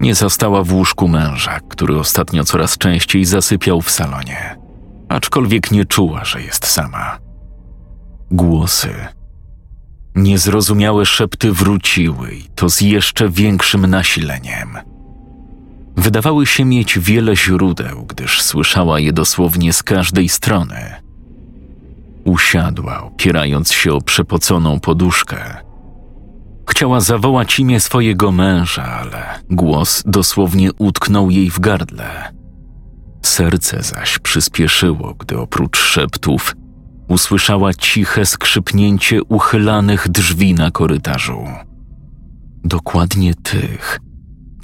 Nie 0.00 0.14
zastała 0.14 0.64
w 0.64 0.72
łóżku 0.72 1.08
męża, 1.08 1.60
który 1.68 1.98
ostatnio 1.98 2.44
coraz 2.44 2.78
częściej 2.78 3.24
zasypiał 3.24 3.80
w 3.80 3.90
salonie, 3.90 4.58
aczkolwiek 5.08 5.70
nie 5.70 5.84
czuła, 5.84 6.24
że 6.24 6.42
jest 6.42 6.66
sama. 6.66 7.18
Głosy. 8.30 8.94
Niezrozumiałe 10.14 11.06
szepty 11.06 11.52
wróciły 11.52 12.34
i 12.34 12.44
to 12.54 12.70
z 12.70 12.80
jeszcze 12.80 13.28
większym 13.28 13.86
nasileniem– 13.86 14.78
wydawały 15.98 16.46
się 16.46 16.64
mieć 16.64 16.98
wiele 16.98 17.36
źródeł, 17.36 18.06
gdyż 18.08 18.42
słyszała 18.42 19.00
je 19.00 19.12
dosłownie 19.12 19.72
z 19.72 19.82
każdej 19.82 20.28
strony. 20.28 20.94
Usiadła, 22.24 23.02
opierając 23.02 23.72
się 23.72 23.92
o 23.92 24.00
przepoconą 24.00 24.80
poduszkę. 24.80 25.56
Chciała 26.70 27.00
zawołać 27.00 27.60
imię 27.60 27.80
swojego 27.80 28.32
męża, 28.32 28.84
ale 28.84 29.24
głos 29.50 30.02
dosłownie 30.06 30.72
utknął 30.72 31.30
jej 31.30 31.50
w 31.50 31.60
gardle. 31.60 32.32
Serce 33.22 33.82
zaś 33.82 34.18
przyspieszyło, 34.18 35.14
gdy 35.14 35.38
oprócz 35.38 35.78
szeptów 35.78 36.56
usłyszała 37.08 37.74
ciche 37.74 38.26
skrzypnięcie 38.26 39.22
uchylanych 39.22 40.08
drzwi 40.08 40.54
na 40.54 40.70
korytarzu. 40.70 41.44
Dokładnie 42.64 43.34
tych, 43.34 44.00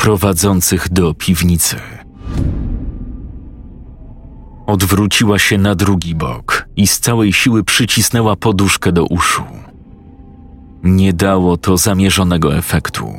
prowadzących 0.05 0.93
do 0.93 1.15
piwnicy. 1.15 1.77
Odwróciła 4.67 5.39
się 5.39 5.59
na 5.59 5.75
drugi 5.75 6.15
bok 6.15 6.69
i 6.77 6.87
z 6.87 7.01
całej 7.01 7.33
siły 7.33 7.65
przycisnęła 7.65 8.37
poduszkę 8.37 8.93
do 8.93 9.05
uszu. 9.05 9.43
Nie 10.83 11.13
dało 11.13 11.57
to 11.57 11.77
zamierzonego 11.77 12.57
efektu. 12.57 13.13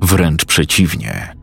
Wręcz 0.00 0.44
przeciwnie. 0.44 1.34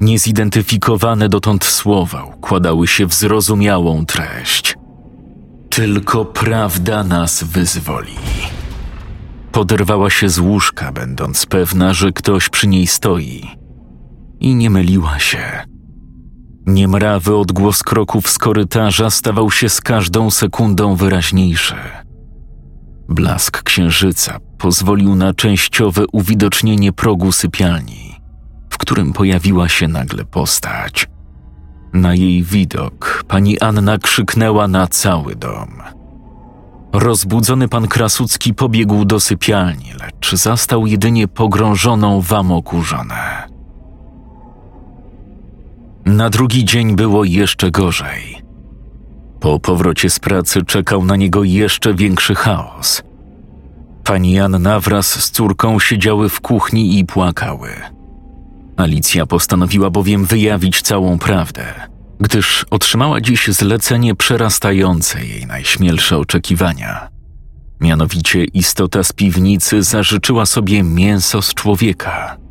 Niezidentyfikowane 0.00 1.28
dotąd 1.28 1.64
słowa 1.64 2.24
układały 2.24 2.86
się 2.86 3.06
w 3.06 3.14
zrozumiałą 3.14 4.06
treść. 4.06 4.76
Tylko 5.70 6.24
prawda 6.24 7.04
nas 7.04 7.44
wyzwoli. 7.44 8.16
Poderwała 9.52 10.10
się 10.10 10.28
z 10.28 10.38
łóżka, 10.38 10.92
będąc 10.92 11.46
pewna, 11.46 11.94
że 11.94 12.12
ktoś 12.12 12.48
przy 12.48 12.66
niej 12.66 12.86
stoi 12.86 13.58
i 14.40 14.54
nie 14.54 14.70
myliła 14.70 15.18
się. 15.18 15.38
Niemrawy 16.66 17.36
odgłos 17.36 17.82
kroków 17.82 18.28
z 18.28 18.38
korytarza 18.38 19.10
stawał 19.10 19.50
się 19.50 19.68
z 19.68 19.80
każdą 19.80 20.30
sekundą 20.30 20.96
wyraźniejszy. 20.96 21.74
Blask 23.08 23.62
księżyca 23.62 24.38
pozwolił 24.58 25.14
na 25.14 25.34
częściowe 25.34 26.04
uwidocznienie 26.12 26.92
progu 26.92 27.32
sypialni, 27.32 28.20
w 28.70 28.78
którym 28.78 29.12
pojawiła 29.12 29.68
się 29.68 29.88
nagle 29.88 30.24
postać. 30.24 31.08
Na 31.92 32.14
jej 32.14 32.42
widok 32.42 33.24
pani 33.28 33.60
Anna 33.60 33.98
krzyknęła 33.98 34.68
na 34.68 34.86
cały 34.86 35.36
dom. 35.36 35.82
Rozbudzony 36.92 37.68
pan 37.68 37.88
Krasucki 37.88 38.54
pobiegł 38.54 39.04
do 39.04 39.20
sypialni, 39.20 39.92
lecz 40.00 40.34
zastał 40.34 40.86
jedynie 40.86 41.28
pogrążoną 41.28 42.20
w 42.20 42.32
amoku 42.32 42.82
żonę. 42.82 43.48
Na 46.08 46.30
drugi 46.30 46.64
dzień 46.64 46.96
było 46.96 47.24
jeszcze 47.24 47.70
gorzej. 47.70 48.42
Po 49.40 49.60
powrocie 49.60 50.10
z 50.10 50.18
pracy 50.18 50.64
czekał 50.64 51.04
na 51.04 51.16
niego 51.16 51.44
jeszcze 51.44 51.94
większy 51.94 52.34
chaos. 52.34 53.02
Pani 54.04 54.40
Anna 54.40 54.80
wraz 54.80 55.24
z 55.24 55.30
córką 55.30 55.80
siedziały 55.80 56.28
w 56.28 56.40
kuchni 56.40 56.98
i 56.98 57.04
płakały. 57.04 57.70
Alicja 58.76 59.26
postanowiła 59.26 59.90
bowiem 59.90 60.24
wyjawić 60.24 60.82
całą 60.82 61.18
prawdę, 61.18 61.64
gdyż 62.20 62.66
otrzymała 62.70 63.20
dziś 63.20 63.48
zlecenie 63.48 64.14
przerastające 64.14 65.26
jej 65.26 65.46
najśmielsze 65.46 66.18
oczekiwania. 66.18 67.08
Mianowicie 67.80 68.44
istota 68.44 69.04
z 69.04 69.12
piwnicy 69.12 69.82
zażyczyła 69.82 70.46
sobie 70.46 70.82
mięso 70.82 71.42
z 71.42 71.54
człowieka. 71.54 72.47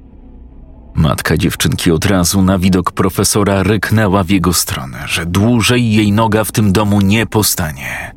Matka 0.98 1.38
dziewczynki 1.38 1.92
od 1.92 2.06
razu 2.06 2.42
na 2.42 2.60
widok 2.60 2.92
profesora 2.92 3.64
ryknęła 3.64 4.24
w 4.24 4.30
jego 4.30 4.54
stronę, 4.54 5.04
że 5.06 5.26
dłużej 5.26 5.94
jej 5.94 6.12
noga 6.12 6.44
w 6.44 6.52
tym 6.52 6.74
domu 6.74 7.02
nie 7.02 7.26
postanie. 7.26 8.12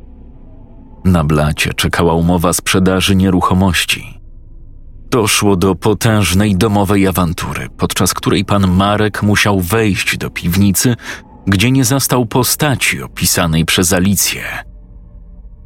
Na 1.05 1.23
blacie 1.23 1.73
czekała 1.73 2.13
umowa 2.13 2.53
sprzedaży 2.53 3.15
nieruchomości. 3.15 4.19
Doszło 5.11 5.55
do 5.55 5.75
potężnej 5.75 6.55
domowej 6.55 7.07
awantury, 7.07 7.67
podczas 7.77 8.13
której 8.13 8.45
pan 8.45 8.71
Marek 8.71 9.23
musiał 9.23 9.59
wejść 9.59 10.17
do 10.17 10.29
piwnicy, 10.29 10.95
gdzie 11.47 11.71
nie 11.71 11.85
zastał 11.85 12.25
postaci 12.25 13.01
opisanej 13.01 13.65
przez 13.65 13.93
Alicję. 13.93 14.43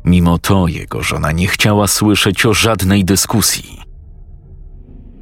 Mimo 0.06 0.38
to 0.38 0.68
jego 0.68 1.04
żona 1.04 1.32
nie 1.32 1.48
chciała 1.48 1.88
słyszeć 1.88 2.46
o 2.46 2.54
żadnej 2.54 3.06
dyskusji. 3.06 3.85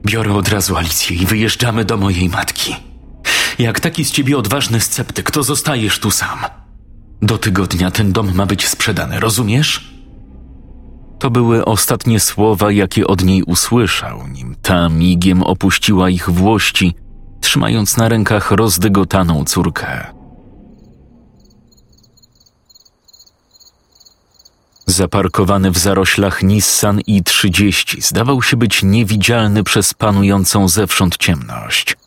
Biorę 0.05 0.33
od 0.33 0.49
razu 0.49 0.77
Alicję 0.77 1.17
i 1.17 1.25
wyjeżdżamy 1.25 1.85
do 1.85 1.97
mojej 1.97 2.29
matki. 2.29 2.75
Jak 3.59 3.79
taki 3.79 4.05
z 4.05 4.11
ciebie 4.11 4.37
odważny 4.37 4.79
sceptyk, 4.79 5.31
to 5.31 5.43
zostajesz 5.43 5.99
tu 5.99 6.11
sam. 6.11 6.39
Do 7.21 7.37
tygodnia 7.37 7.91
ten 7.91 8.11
dom 8.11 8.35
ma 8.35 8.45
być 8.45 8.67
sprzedany, 8.67 9.19
rozumiesz? 9.19 9.93
To 11.19 11.29
były 11.29 11.65
ostatnie 11.65 12.19
słowa, 12.19 12.71
jakie 12.71 13.07
od 13.07 13.23
niej 13.23 13.43
usłyszał, 13.43 14.27
nim 14.27 14.55
ta 14.61 14.89
migiem 14.89 15.43
opuściła 15.43 16.09
ich 16.09 16.29
włości, 16.29 16.95
trzymając 17.41 17.97
na 17.97 18.09
rękach 18.09 18.51
rozdygotaną 18.51 19.45
córkę. 19.45 20.22
Zaparkowany 24.93 25.71
w 25.71 25.77
zaroślach 25.77 26.43
Nissan 26.43 27.01
i-30 27.07 28.01
zdawał 28.01 28.41
się 28.41 28.57
być 28.57 28.83
niewidzialny 28.83 29.63
przez 29.63 29.93
panującą 29.93 30.67
zewsząd 30.67 31.17
ciemność. 31.17 31.97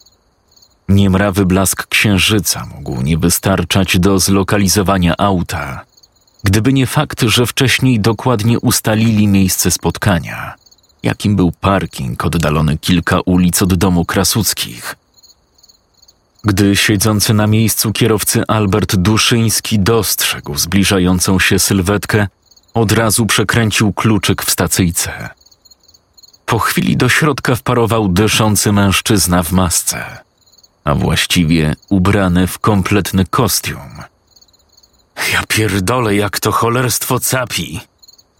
Niemrawy 0.88 1.46
blask 1.46 1.86
księżyca 1.86 2.66
mógł 2.74 3.02
nie 3.02 3.18
wystarczać 3.18 3.98
do 3.98 4.18
zlokalizowania 4.18 5.14
auta, 5.18 5.84
gdyby 6.44 6.72
nie 6.72 6.86
fakt, 6.86 7.22
że 7.22 7.46
wcześniej 7.46 8.00
dokładnie 8.00 8.60
ustalili 8.60 9.28
miejsce 9.28 9.70
spotkania, 9.70 10.54
jakim 11.02 11.36
był 11.36 11.52
parking 11.52 12.24
oddalony 12.24 12.78
kilka 12.78 13.20
ulic 13.20 13.62
od 13.62 13.74
domu 13.74 14.04
Krasuckich. 14.04 14.96
Gdy 16.44 16.76
siedzący 16.76 17.34
na 17.34 17.46
miejscu 17.46 17.92
kierowcy 17.92 18.42
Albert 18.48 18.96
Duszyński 18.96 19.78
dostrzegł 19.78 20.56
zbliżającą 20.56 21.38
się 21.38 21.58
sylwetkę, 21.58 22.26
od 22.76 22.92
razu 22.92 23.26
przekręcił 23.26 23.92
kluczyk 23.92 24.42
w 24.42 24.50
stacyjce. 24.50 25.28
Po 26.46 26.58
chwili 26.58 26.96
do 26.96 27.08
środka 27.08 27.54
wparował 27.54 28.08
dyszący 28.08 28.72
mężczyzna 28.72 29.42
w 29.42 29.52
masce, 29.52 30.04
a 30.84 30.94
właściwie 30.94 31.76
ubrany 31.88 32.46
w 32.46 32.58
kompletny 32.58 33.24
kostium. 33.30 34.02
Ja 35.32 35.42
pierdolę, 35.48 36.14
jak 36.14 36.40
to 36.40 36.52
cholerstwo 36.52 37.20
capi! 37.20 37.80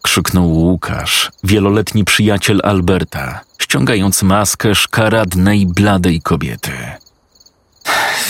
krzyknął 0.03 0.49
Łukasz, 0.49 1.31
wieloletni 1.45 2.05
przyjaciel 2.05 2.61
Alberta, 2.65 3.41
ściągając 3.59 4.23
maskę 4.23 4.75
szkaradnej, 4.75 5.67
bladej 5.67 6.23
kobiety. 6.23 6.73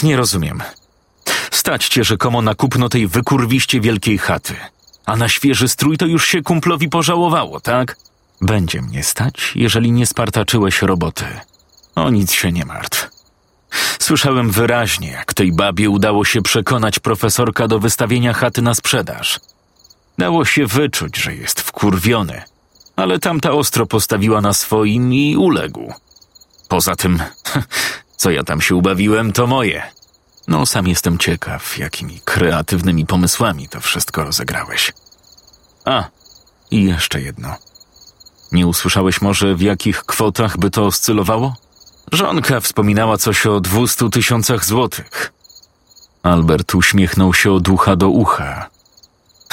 Nie 0.03 0.17
rozumiem. 0.17 0.63
Stać 1.51 1.89
cię 1.89 2.05
rzekomo 2.05 2.43
na 2.43 2.55
kupno 2.55 2.89
tej 2.89 3.07
wykurwiście 3.07 3.81
wielkiej 3.81 4.19
chaty– 4.19 4.55
a 5.07 5.17
na 5.17 5.29
świeży 5.29 5.69
strój 5.69 5.99
to 5.99 6.07
już 6.07 6.27
się 6.27 6.42
kumplowi 6.42 6.88
pożałowało, 6.88 7.61
tak? 7.61 7.97
Będzie 8.40 8.83
mnie 8.83 9.05
stać, 9.05 9.53
jeżeli 9.55 9.92
nie 9.92 10.07
spartaczyłeś 10.07 10.83
roboty. 10.83 11.25
O 11.95 12.11
nic 12.11 12.33
się 12.33 12.53
nie 12.53 12.64
martw. 12.64 13.11
Słyszałem 13.99 14.51
wyraźnie, 14.51 15.11
jak 15.11 15.35
tej 15.35 15.53
babie 15.53 15.90
udało 15.90 16.25
się 16.25 16.42
przekonać 16.42 16.99
profesorka 16.99 17.69
do 17.69 17.79
wystawienia 17.79 18.33
chaty 18.33 18.62
na 18.62 18.75
sprzedaż. 18.75 19.40
Dało 20.19 20.45
się 20.45 20.66
wyczuć, 20.66 21.16
że 21.16 21.35
jest 21.35 21.61
wkurwiony, 21.61 22.42
ale 22.97 23.19
tamta 23.19 23.51
ostro 23.53 23.87
postawiła 23.87 24.40
na 24.40 24.53
swoim 24.53 25.14
i 25.14 25.37
uległ. 25.37 25.92
Poza 26.69 26.97
tym, 26.97 27.23
co 28.16 28.31
ja 28.31 28.45
tam 28.45 28.61
się 28.61 28.75
ubawiłem, 28.75 29.33
to 29.33 29.47
moje. 29.47 29.83
No, 30.48 30.66
sam 30.66 30.87
jestem 30.88 31.18
ciekaw, 31.18 31.78
jakimi 31.78 32.20
kreatywnymi 32.24 33.06
pomysłami 33.06 33.68
to 33.68 33.80
wszystko 33.80 34.24
rozegrałeś. 34.24 34.92
A, 35.85 36.04
i 36.70 36.85
jeszcze 36.85 37.20
jedno. 37.20 37.56
Nie 38.52 38.66
usłyszałeś 38.66 39.20
może, 39.20 39.54
w 39.54 39.61
jakich 39.61 40.04
kwotach 40.04 40.59
by 40.59 40.70
to 40.70 40.87
oscylowało? 40.87 41.56
Żonka 42.12 42.61
wspominała 42.61 43.16
coś 43.16 43.46
o 43.46 43.61
dwustu 43.61 44.11
tysiącach 44.11 44.64
złotych. 44.64 45.32
Albert 46.22 46.74
uśmiechnął 46.74 47.35
się 47.35 47.52
od 47.52 47.68
ucha 47.68 47.96
do 47.96 48.09
ucha. 48.09 48.70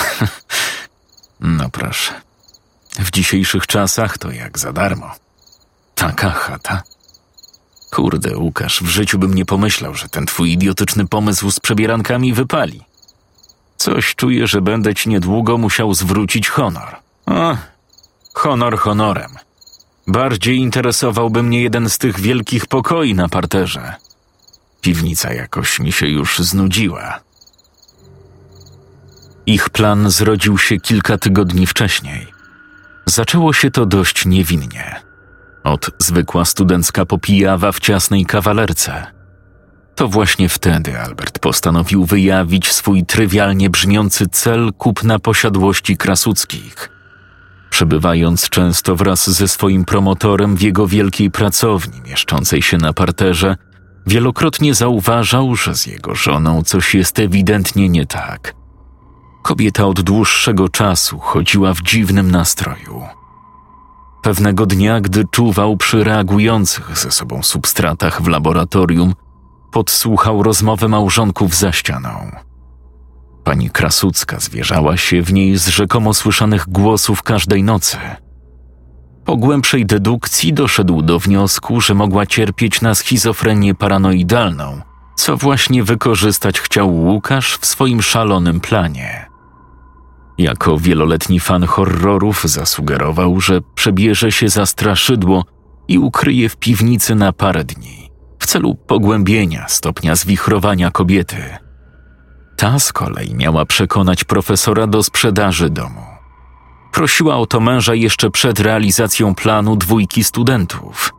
no 1.40 1.70
proszę. 1.70 2.22
W 3.00 3.12
dzisiejszych 3.12 3.68
czasach 3.68 4.18
to 4.18 4.32
jak 4.32 4.60
za 4.60 4.74
darmo. 4.74 5.12
Taka 5.96 6.30
chata 6.30 6.84
Kurde, 7.94 8.38
Łukasz, 8.38 8.84
w 8.84 8.88
życiu 8.88 9.20
bym 9.20 9.34
nie 9.34 9.46
pomyślał, 9.46 9.96
że 9.96 10.10
ten 10.10 10.26
twój 10.26 10.52
idiotyczny 10.52 11.08
pomysł 11.08 11.52
z 11.52 11.60
przebierankami 11.60 12.34
wypali. 12.34 12.82
Coś 13.78 14.16
czuję, 14.16 14.48
że 14.48 14.62
będę 14.62 14.96
ci 14.96 15.10
niedługo 15.10 15.58
musiał 15.58 15.94
zwrócić 15.94 16.50
honor. 16.50 16.96
O, 17.26 17.58
honor 18.34 18.78
honorem. 18.78 19.32
Bardziej 20.08 20.58
interesowałby 20.58 21.44
mnie 21.44 21.62
jeden 21.62 21.90
z 21.90 21.98
tych 21.98 22.20
wielkich 22.20 22.66
pokoi 22.66 23.14
na 23.14 23.30
parterze. 23.30 23.94
Piwnica 24.82 25.34
jakoś 25.34 25.80
mi 25.80 25.92
się 25.92 26.08
już 26.08 26.40
znudziła. 26.40 27.20
Ich 29.46 29.70
plan 29.70 30.10
zrodził 30.10 30.58
się 30.58 30.78
kilka 30.78 31.18
tygodni 31.18 31.68
wcześniej. 31.68 32.28
Zaczęło 33.06 33.54
się 33.54 33.72
to 33.72 33.86
dość 33.86 34.26
niewinnie. 34.26 35.13
Od 35.64 35.92
zwykła 36.00 36.46
studencka 36.46 37.06
popijawa 37.06 37.72
w 37.72 37.80
ciasnej 37.80 38.26
kawalerce. 38.26 39.06
To 39.96 40.08
właśnie 40.08 40.50
wtedy 40.50 41.00
Albert 41.00 41.40
postanowił 41.40 42.06
wyjawić 42.06 42.72
swój 42.72 43.06
trywialnie 43.06 43.70
brzmiący 43.70 44.28
cel 44.32 44.72
kupna 44.78 45.20
posiadłości 45.20 45.98
krasuckich. 45.98 46.90
Przebywając 47.70 48.50
często 48.50 48.96
wraz 48.96 49.30
ze 49.30 49.48
swoim 49.48 49.86
promotorem 49.86 50.56
w 50.56 50.62
jego 50.62 50.88
wielkiej 50.88 51.32
pracowni 51.32 52.02
mieszczącej 52.02 52.62
się 52.62 52.78
na 52.78 52.94
parterze, 52.94 53.56
wielokrotnie 54.08 54.74
zauważał, 54.74 55.56
że 55.56 55.76
z 55.76 55.86
jego 55.86 56.16
żoną 56.16 56.64
coś 56.64 56.96
jest 56.96 57.20
ewidentnie 57.20 57.90
nie 57.90 58.06
tak. 58.06 58.56
Kobieta 59.44 59.86
od 59.86 60.02
dłuższego 60.02 60.70
czasu 60.70 61.20
chodziła 61.20 61.74
w 61.74 61.82
dziwnym 61.82 62.32
nastroju. 62.32 63.23
Pewnego 64.24 64.66
dnia, 64.66 65.02
gdy 65.02 65.24
czuwał 65.32 65.78
przy 65.78 66.04
reagujących 66.04 66.98
ze 66.98 67.12
sobą 67.12 67.44
substratach 67.44 68.22
w 68.22 68.28
laboratorium, 68.28 69.14
podsłuchał 69.72 70.44
rozmowę 70.44 70.88
małżonków 70.88 71.56
za 71.56 71.72
ścianą. 71.72 72.32
Pani 73.44 73.70
Krasucka 73.70 74.40
zwierzała 74.40 74.98
się 74.98 75.22
w 75.22 75.34
niej 75.34 75.58
z 75.58 75.68
rzekomo 75.68 76.14
słyszanych 76.14 76.70
głosów 76.70 77.24
każdej 77.24 77.64
nocy. 77.64 77.98
Po 79.26 79.38
głębszej 79.38 79.86
dedukcji 79.86 80.54
doszedł 80.54 81.02
do 81.02 81.20
wniosku, 81.20 81.82
że 81.82 81.94
mogła 81.94 82.26
cierpieć 82.26 82.82
na 82.82 82.96
schizofrenię 82.96 83.76
paranoidalną, 83.76 84.82
co 85.16 85.38
właśnie 85.38 85.84
wykorzystać 85.84 86.60
chciał 86.60 86.96
Łukasz 86.96 87.58
w 87.58 87.66
swoim 87.66 88.02
szalonym 88.02 88.60
planie. 88.60 89.33
Jako 90.38 90.78
wieloletni 90.78 91.40
fan 91.40 91.64
horrorów 91.64 92.44
zasugerował, 92.44 93.42
że 93.42 93.62
przebierze 93.76 94.32
się 94.32 94.50
za 94.50 94.66
straszydło 94.66 95.46
i 95.88 96.00
ukryje 96.00 96.50
w 96.50 96.58
piwnicy 96.58 97.16
na 97.16 97.34
parę 97.34 97.64
dni 97.64 98.04
w 98.44 98.46
celu 98.46 98.76
pogłębienia 98.76 99.66
stopnia 99.68 100.16
zwichrowania 100.16 100.92
kobiety. 100.92 101.58
Ta 102.58 102.80
z 102.80 102.94
kolei 102.94 103.36
miała 103.36 103.66
przekonać 103.66 104.24
profesora 104.24 104.88
do 104.88 105.04
sprzedaży 105.04 105.70
domu. 105.70 106.02
Prosiła 106.92 107.36
o 107.36 107.46
to 107.46 107.60
męża 107.60 107.96
jeszcze 107.96 108.30
przed 108.30 108.60
realizacją 108.60 109.36
planu 109.36 109.76
dwójki 109.76 110.24
studentów. 110.24 111.14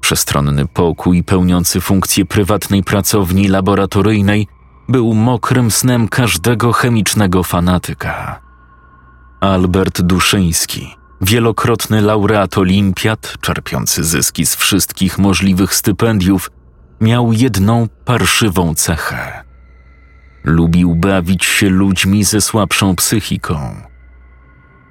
Przestronny 0.00 0.66
pokój 0.66 1.24
pełniący 1.24 1.80
funkcję 1.80 2.24
prywatnej 2.24 2.82
pracowni 2.82 3.48
laboratoryjnej 3.48 4.46
był 4.90 5.14
mokrym 5.14 5.70
snem 5.70 6.08
każdego 6.08 6.72
chemicznego 6.72 7.42
fanatyka. 7.42 8.40
Albert 9.40 10.02
Duszyński, 10.02 10.96
wielokrotny 11.20 12.02
laureat 12.02 12.58
olimpiad, 12.58 13.34
czerpiący 13.40 14.04
zyski 14.04 14.46
z 14.46 14.56
wszystkich 14.56 15.18
możliwych 15.18 15.74
stypendiów, 15.74 16.50
miał 17.00 17.32
jedną 17.32 17.88
parszywą 18.04 18.74
cechę. 18.74 19.44
Lubił 20.44 20.94
bawić 20.94 21.44
się 21.44 21.68
ludźmi 21.68 22.24
ze 22.24 22.40
słabszą 22.40 22.96
psychiką. 22.96 23.76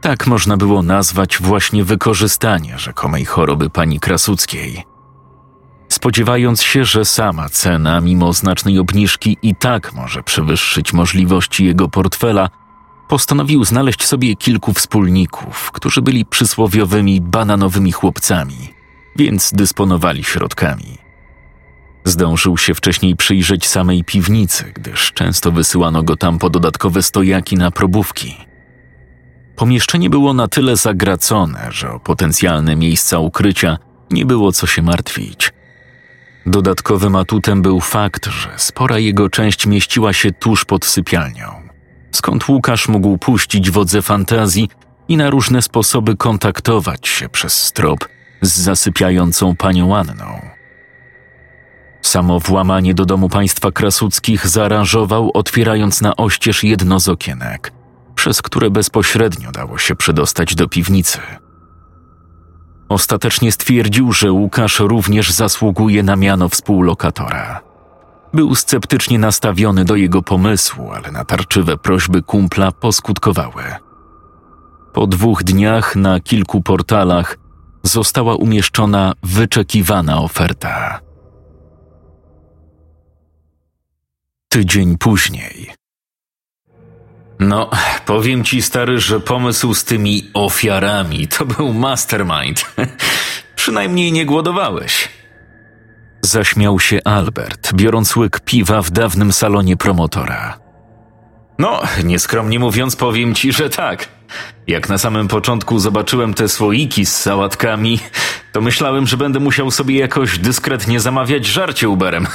Tak 0.01 0.27
można 0.27 0.57
było 0.57 0.83
nazwać 0.83 1.37
właśnie 1.41 1.83
wykorzystanie 1.83 2.77
rzekomej 2.77 3.25
choroby 3.25 3.69
pani 3.69 3.99
Krasuckiej. 3.99 4.83
Spodziewając 5.99 6.63
się, 6.63 6.85
że 6.85 7.05
sama 7.05 7.49
cena, 7.49 8.01
mimo 8.01 8.33
znacznej 8.33 8.79
obniżki, 8.79 9.37
i 9.41 9.55
tak 9.55 9.93
może 9.93 10.23
przewyższyć 10.23 10.93
możliwości 10.93 11.65
jego 11.65 11.89
portfela, 11.89 12.49
postanowił 13.07 13.63
znaleźć 13.63 14.05
sobie 14.05 14.35
kilku 14.35 14.73
wspólników, 14.73 15.71
którzy 15.71 16.01
byli 16.01 16.25
przysłowiowymi 16.25 17.21
bananowymi 17.21 17.91
chłopcami, 17.91 18.73
więc 19.15 19.51
dysponowali 19.53 20.23
środkami. 20.23 20.97
Zdążył 22.05 22.57
się 22.57 22.73
wcześniej 22.73 23.15
przyjrzeć 23.15 23.67
samej 23.67 24.03
piwnicy, 24.03 24.71
gdyż 24.75 25.13
często 25.13 25.51
wysyłano 25.51 26.03
go 26.03 26.15
tam 26.15 26.39
po 26.39 26.49
dodatkowe 26.49 27.03
stojaki 27.03 27.55
na 27.55 27.71
probówki. 27.71 28.37
Pomieszczenie 29.55 30.09
było 30.09 30.33
na 30.33 30.47
tyle 30.47 30.75
zagracone, 30.75 31.67
że 31.71 31.91
o 31.91 31.99
potencjalne 31.99 32.75
miejsca 32.75 33.19
ukrycia 33.19 33.77
nie 34.11 34.25
było 34.25 34.51
co 34.51 34.67
się 34.67 34.81
martwić. 34.81 35.58
Dodatkowym 36.45 37.15
atutem 37.15 37.61
był 37.61 37.79
fakt, 37.79 38.25
że 38.25 38.49
spora 38.57 38.99
jego 38.99 39.29
część 39.29 39.65
mieściła 39.65 40.13
się 40.13 40.31
tuż 40.31 40.65
pod 40.65 40.85
sypialnią, 40.85 41.69
skąd 42.11 42.47
Łukasz 42.47 42.87
mógł 42.87 43.17
puścić 43.17 43.71
wodze 43.71 44.01
fantazji 44.01 44.69
i 45.07 45.17
na 45.17 45.29
różne 45.29 45.61
sposoby 45.61 46.15
kontaktować 46.15 47.07
się 47.07 47.29
przez 47.29 47.53
strop 47.53 48.07
z 48.41 48.59
zasypiającą 48.59 49.55
panią 49.55 49.95
Anną. 49.95 50.41
Samo 52.01 52.39
włamanie 52.39 52.93
do 52.93 53.05
domu 53.05 53.29
państwa 53.29 53.71
krasuckich 53.71 54.47
zaaranżował, 54.47 55.31
otwierając 55.33 56.01
na 56.01 56.15
oścież 56.15 56.63
jedno 56.63 56.99
z 56.99 57.09
okienek, 57.09 57.73
przez 58.15 58.41
które 58.41 58.69
bezpośrednio 58.69 59.51
dało 59.51 59.77
się 59.77 59.95
przedostać 59.95 60.55
do 60.55 60.67
piwnicy. 60.67 61.19
Ostatecznie 62.89 63.51
stwierdził, 63.51 64.13
że 64.13 64.31
Łukasz 64.31 64.79
również 64.79 65.31
zasługuje 65.31 66.03
na 66.03 66.15
miano 66.15 66.49
współlokatora. 66.49 67.61
Był 68.33 68.55
sceptycznie 68.55 69.19
nastawiony 69.19 69.85
do 69.85 69.95
jego 69.95 70.21
pomysłu, 70.21 70.91
ale 70.91 71.11
natarczywe 71.11 71.77
prośby 71.77 72.21
kumpla 72.21 72.71
poskutkowały. 72.71 73.63
Po 74.93 75.07
dwóch 75.07 75.43
dniach 75.43 75.95
na 75.95 76.19
kilku 76.19 76.61
portalach 76.61 77.37
została 77.83 78.35
umieszczona 78.35 79.13
wyczekiwana 79.23 80.21
oferta. 80.21 80.99
Tydzień 84.49 84.97
później. 84.97 85.73
No, 87.39 87.69
powiem 88.05 88.43
ci, 88.43 88.61
stary, 88.61 88.99
że 88.99 89.19
pomysł 89.19 89.73
z 89.73 89.83
tymi 89.83 90.31
ofiarami 90.33 91.27
to 91.27 91.45
był 91.45 91.73
mastermind. 91.73 92.75
Przynajmniej 93.55 94.11
nie 94.11 94.25
głodowałeś. 94.25 95.09
Zaśmiał 96.21 96.79
się 96.79 96.99
Albert, 97.05 97.73
biorąc 97.73 98.15
łyk 98.15 98.39
piwa 98.39 98.81
w 98.81 98.91
dawnym 98.91 99.33
salonie 99.33 99.77
promotora. 99.77 100.59
No, 101.59 101.81
nieskromnie 102.03 102.59
mówiąc, 102.59 102.95
powiem 102.95 103.35
ci, 103.35 103.53
że 103.53 103.69
tak. 103.69 104.07
Jak 104.67 104.89
na 104.89 104.97
samym 104.97 105.27
początku 105.27 105.79
zobaczyłem 105.79 106.33
te 106.33 106.49
słoiki 106.49 107.05
z 107.05 107.15
sałatkami, 107.15 107.99
to 108.51 108.61
myślałem, 108.61 109.07
że 109.07 109.17
będę 109.17 109.39
musiał 109.39 109.71
sobie 109.71 109.99
jakoś 109.99 110.39
dyskretnie 110.39 110.99
zamawiać 110.99 111.45
żarcie 111.45 111.89
Uberem. 111.89 112.27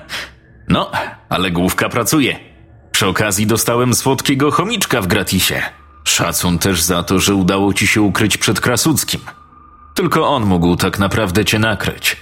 no, 0.68 0.90
ale 1.28 1.50
główka 1.50 1.88
pracuje. 1.88 2.55
Przy 2.96 3.06
okazji 3.06 3.46
dostałem 3.46 3.94
słodkiego 3.94 4.50
chomiczka 4.50 5.00
w 5.00 5.06
gratisie. 5.06 5.62
Szacun 6.04 6.58
też 6.58 6.82
za 6.82 7.02
to, 7.02 7.18
że 7.20 7.34
udało 7.34 7.74
ci 7.74 7.86
się 7.86 8.02
ukryć 8.02 8.36
przed 8.36 8.60
Krasuckim. 8.60 9.20
Tylko 9.94 10.28
on 10.28 10.44
mógł 10.44 10.76
tak 10.76 10.98
naprawdę 10.98 11.44
cię 11.44 11.58
nakryć. 11.58 12.16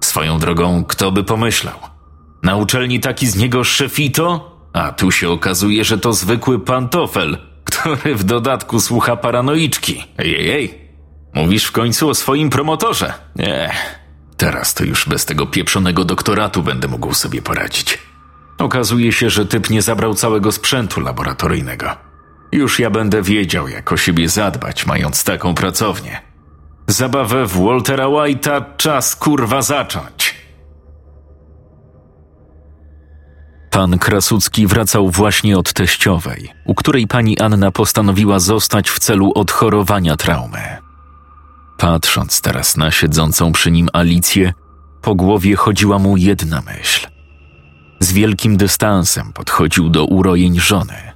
Swoją 0.00 0.38
drogą, 0.38 0.84
kto 0.84 1.12
by 1.12 1.24
pomyślał? 1.24 1.74
Na 2.42 2.56
uczelni 2.56 3.00
taki 3.00 3.26
z 3.26 3.36
niego 3.36 3.64
szefito, 3.64 4.56
a 4.72 4.92
tu 4.92 5.10
się 5.10 5.30
okazuje, 5.30 5.84
że 5.84 5.98
to 5.98 6.12
zwykły 6.12 6.60
pantofel, 6.60 7.38
który 7.64 8.14
w 8.14 8.24
dodatku 8.24 8.80
słucha 8.80 9.16
paranoiczki. 9.16 10.04
Ej, 10.18 10.50
ej, 10.50 10.90
mówisz 11.34 11.64
w 11.64 11.72
końcu 11.72 12.08
o 12.08 12.14
swoim 12.14 12.50
promotorze? 12.50 13.12
Nie, 13.36 13.70
teraz 14.36 14.74
to 14.74 14.84
już 14.84 15.08
bez 15.08 15.24
tego 15.24 15.46
pieprzonego 15.46 16.04
doktoratu 16.04 16.62
będę 16.62 16.88
mógł 16.88 17.14
sobie 17.14 17.42
poradzić. 17.42 18.07
Okazuje 18.58 19.12
się, 19.12 19.30
że 19.30 19.46
typ 19.46 19.70
nie 19.70 19.82
zabrał 19.82 20.14
całego 20.14 20.52
sprzętu 20.52 21.00
laboratoryjnego. 21.00 21.96
Już 22.52 22.78
ja 22.78 22.90
będę 22.90 23.22
wiedział, 23.22 23.68
jak 23.68 23.92
o 23.92 23.96
siebie 23.96 24.28
zadbać, 24.28 24.86
mając 24.86 25.24
taką 25.24 25.54
pracownię. 25.54 26.20
Zabawę 26.86 27.46
w 27.46 27.64
Waltera 27.64 28.04
White'a 28.04 28.64
czas 28.76 29.16
kurwa 29.16 29.62
zacząć. 29.62 30.38
Pan 33.70 33.98
Krasucki 33.98 34.66
wracał 34.66 35.10
właśnie 35.10 35.58
od 35.58 35.72
teściowej, 35.72 36.48
u 36.66 36.74
której 36.74 37.06
pani 37.06 37.38
Anna 37.38 37.70
postanowiła 37.70 38.38
zostać 38.38 38.90
w 38.90 38.98
celu 38.98 39.32
odchorowania 39.34 40.16
traumy. 40.16 40.76
Patrząc 41.76 42.40
teraz 42.40 42.76
na 42.76 42.90
siedzącą 42.90 43.52
przy 43.52 43.70
nim 43.70 43.88
Alicję, 43.92 44.52
po 45.02 45.14
głowie 45.14 45.56
chodziła 45.56 45.98
mu 45.98 46.16
jedna 46.16 46.62
myśl– 46.66 47.06
z 48.00 48.12
wielkim 48.12 48.56
dystansem 48.56 49.32
podchodził 49.32 49.88
do 49.88 50.04
urojeń 50.04 50.60
żony, 50.60 51.12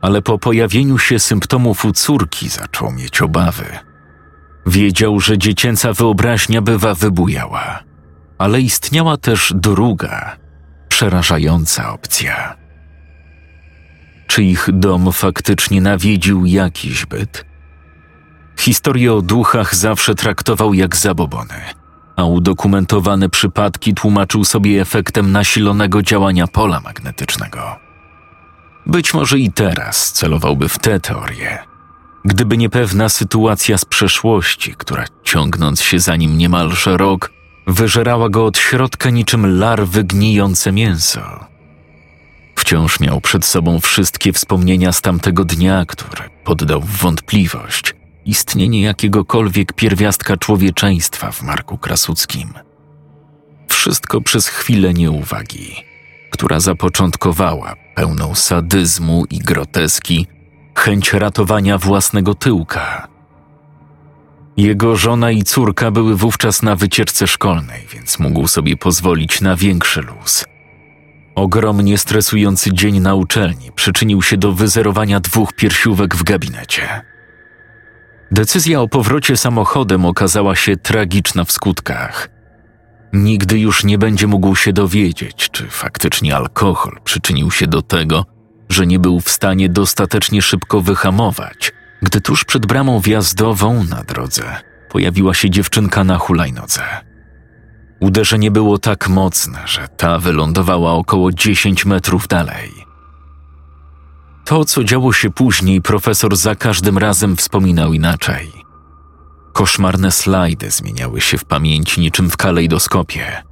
ale 0.00 0.22
po 0.22 0.38
pojawieniu 0.38 0.98
się 0.98 1.18
symptomów 1.18 1.84
u 1.84 1.92
córki 1.92 2.48
zaczął 2.48 2.92
mieć 2.92 3.22
obawy. 3.22 3.64
Wiedział, 4.66 5.20
że 5.20 5.38
dziecięca 5.38 5.92
wyobraźnia 5.92 6.62
bywa 6.62 6.94
wybujała, 6.94 7.82
ale 8.38 8.60
istniała 8.60 9.16
też 9.16 9.52
druga, 9.56 10.36
przerażająca 10.88 11.92
opcja. 11.92 12.56
Czy 14.26 14.42
ich 14.44 14.68
dom 14.72 15.12
faktycznie 15.12 15.80
nawiedził 15.80 16.46
jakiś 16.46 17.06
byt? 17.06 17.44
Historię 18.58 19.12
o 19.12 19.22
duchach 19.22 19.74
zawsze 19.74 20.14
traktował 20.14 20.74
jak 20.74 20.96
zabobony– 20.96 21.54
a 22.20 22.24
udokumentowane 22.24 23.28
przypadki 23.28 23.94
tłumaczył 23.94 24.44
sobie 24.44 24.80
efektem 24.80 25.32
nasilonego 25.32 26.02
działania 26.02 26.46
pola 26.46 26.80
magnetycznego. 26.80 27.76
Być 28.86 29.14
może 29.14 29.38
i 29.38 29.52
teraz 29.52 30.12
celowałby 30.12 30.68
w 30.68 30.78
tę 30.78 31.00
teorię, 31.00 31.58
gdyby 32.24 32.56
nie 32.56 32.70
pewna 32.70 33.08
sytuacja 33.08 33.78
z 33.78 33.84
przeszłości, 33.84 34.74
która 34.78 35.04
ciągnąc 35.24 35.82
się 35.82 35.98
za 35.98 36.16
nim 36.16 36.38
niemalże 36.38 36.96
rok, 36.96 37.32
wyżerała 37.66 38.28
go 38.28 38.46
od 38.46 38.58
środka 38.58 39.10
niczym 39.10 39.58
larwy 39.58 40.04
gnijące 40.04 40.72
mięso. 40.72 41.20
Wciąż 42.56 43.00
miał 43.00 43.20
przed 43.20 43.44
sobą 43.44 43.80
wszystkie 43.80 44.32
wspomnienia 44.32 44.92
z 44.92 45.00
tamtego 45.00 45.44
dnia, 45.44 45.84
które 45.86 46.30
poddał 46.44 46.80
w 46.80 46.96
wątpliwość, 46.96 47.94
istnienie 48.26 48.82
jakiegokolwiek 48.82 49.72
pierwiastka 49.72 50.36
człowieczeństwa 50.36 51.32
w 51.32 51.42
Marku 51.42 51.78
Krasuckim. 51.78 52.52
Wszystko 53.68 54.20
przez 54.20 54.48
chwilę 54.48 54.94
nieuwagi, 54.94 55.84
która 56.30 56.60
zapoczątkowała 56.60 57.74
pełną 57.94 58.34
sadyzmu 58.34 59.24
i 59.30 59.38
groteski 59.38 60.26
chęć 60.74 61.12
ratowania 61.12 61.78
własnego 61.78 62.34
tyłka. 62.34 63.08
Jego 64.56 64.96
żona 64.96 65.30
i 65.30 65.42
córka 65.42 65.90
były 65.90 66.16
wówczas 66.16 66.62
na 66.62 66.76
wycieczce 66.76 67.26
szkolnej, 67.26 67.86
więc 67.92 68.18
mógł 68.18 68.48
sobie 68.48 68.76
pozwolić 68.76 69.40
na 69.40 69.56
większy 69.56 70.02
luz. 70.02 70.44
Ogromnie 71.34 71.98
stresujący 71.98 72.72
dzień 72.72 73.00
na 73.00 73.14
uczelni 73.14 73.72
przyczynił 73.72 74.22
się 74.22 74.36
do 74.36 74.52
wyzerowania 74.52 75.20
dwóch 75.20 75.52
piersiówek 75.52 76.16
w 76.16 76.22
gabinecie. 76.22 77.09
Decyzja 78.30 78.80
o 78.80 78.88
powrocie 78.88 79.36
samochodem 79.36 80.04
okazała 80.04 80.56
się 80.56 80.76
tragiczna 80.76 81.44
w 81.44 81.52
skutkach. 81.52 82.28
Nigdy 83.12 83.58
już 83.58 83.84
nie 83.84 83.98
będzie 83.98 84.26
mógł 84.26 84.56
się 84.56 84.72
dowiedzieć, 84.72 85.50
czy 85.50 85.66
faktycznie 85.66 86.36
alkohol 86.36 86.98
przyczynił 87.04 87.50
się 87.50 87.66
do 87.66 87.82
tego, 87.82 88.26
że 88.68 88.86
nie 88.86 88.98
był 88.98 89.20
w 89.20 89.30
stanie 89.30 89.68
dostatecznie 89.68 90.42
szybko 90.42 90.80
wyhamować, 90.80 91.72
gdy 92.02 92.20
tuż 92.20 92.44
przed 92.44 92.66
bramą 92.66 93.00
wjazdową 93.00 93.84
na 93.84 94.02
drodze 94.04 94.44
pojawiła 94.90 95.34
się 95.34 95.50
dziewczynka 95.50 96.04
na 96.04 96.18
hulajnodze. 96.18 96.82
Uderzenie 98.00 98.50
było 98.50 98.78
tak 98.78 99.08
mocne, 99.08 99.58
że 99.66 99.88
ta 99.88 100.18
wylądowała 100.18 100.92
około 100.92 101.32
10 101.32 101.84
metrów 101.84 102.28
dalej. 102.28 102.79
To, 104.50 104.64
co 104.64 104.84
działo 104.84 105.12
się 105.12 105.30
później, 105.30 105.82
profesor 105.82 106.36
za 106.36 106.54
każdym 106.54 106.98
razem 106.98 107.36
wspominał 107.36 107.92
inaczej. 107.92 108.52
Koszmarne 109.52 110.12
slajdy 110.12 110.70
zmieniały 110.70 111.20
się 111.20 111.38
w 111.38 111.44
pamięci 111.44 112.00
niczym 112.00 112.30
w 112.30 112.36
kalejdoskopie. 112.36 113.42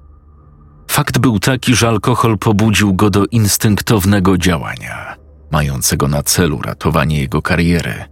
Fakt 0.90 1.18
był 1.18 1.38
taki, 1.38 1.74
że 1.74 1.88
alkohol 1.88 2.38
pobudził 2.38 2.94
go 2.94 3.11
do 3.11 3.26
instynktownego 3.26 4.38
działania, 4.38 5.16
mającego 5.50 6.08
na 6.08 6.22
celu 6.22 6.62
ratowanie 6.62 7.20
jego 7.20 7.42
kariery. 7.42 8.04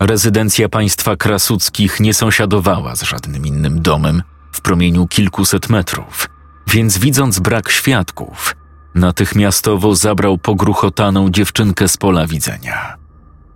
Rezydencja 0.00 0.68
państwa 0.68 1.16
krasuckich 1.16 2.00
nie 2.00 2.14
sąsiadowała 2.14 2.96
z 2.96 3.02
żadnym 3.02 3.46
innym 3.46 3.82
domem 3.82 4.22
w 4.52 4.60
promieniu 4.60 5.06
kilkuset 5.06 5.68
metrów, 5.68 6.28
więc 6.66 6.98
widząc 6.98 7.38
brak 7.38 7.70
świadków, 7.70 8.54
natychmiastowo 8.94 9.94
zabrał 9.94 10.38
pogruchotaną 10.38 11.30
dziewczynkę 11.30 11.88
z 11.88 11.96
pola 11.96 12.26
widzenia. 12.26 12.96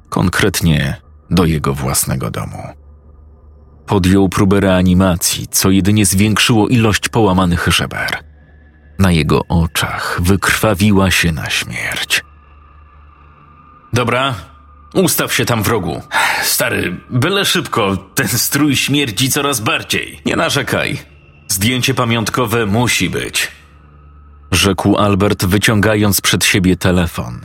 Konkretnie 0.09 0.97
do 1.31 1.45
jego 1.45 1.75
własnego 1.75 2.31
domu. 2.31 2.63
Podjął 3.87 4.29
próbę 4.29 4.61
reanimacji, 4.61 5.47
co 5.51 5.71
jedynie 5.71 6.07
zwiększyło 6.07 6.69
ilość 6.69 7.09
połamanych 7.09 7.69
żeber. 7.69 8.09
Na 8.99 9.13
jego 9.13 9.45
oczach 9.49 10.19
wykrwawiła 10.23 11.11
się 11.11 11.33
na 11.33 11.51
śmierć. 11.51 12.25
Dobra, 13.93 14.35
ustaw 14.95 15.35
się 15.35 15.45
tam 15.45 15.63
w 15.63 15.69
rogu. 15.69 16.03
Stary, 16.43 17.01
byle 17.11 17.45
szybko, 17.45 17.97
ten 17.97 18.29
strój 18.29 18.77
śmierdzi 18.77 19.31
coraz 19.31 19.61
bardziej. 19.61 20.21
Nie 20.27 20.37
narzekaj. 20.37 20.99
Zdjęcie 21.49 21.95
pamiątkowe 21.95 22.67
musi 22.67 23.11
być. 23.11 23.49
Rzekł 24.55 24.97
Albert, 24.97 25.45
wyciągając 25.45 26.21
przed 26.21 26.45
siebie 26.45 26.77
telefon. 26.77 27.41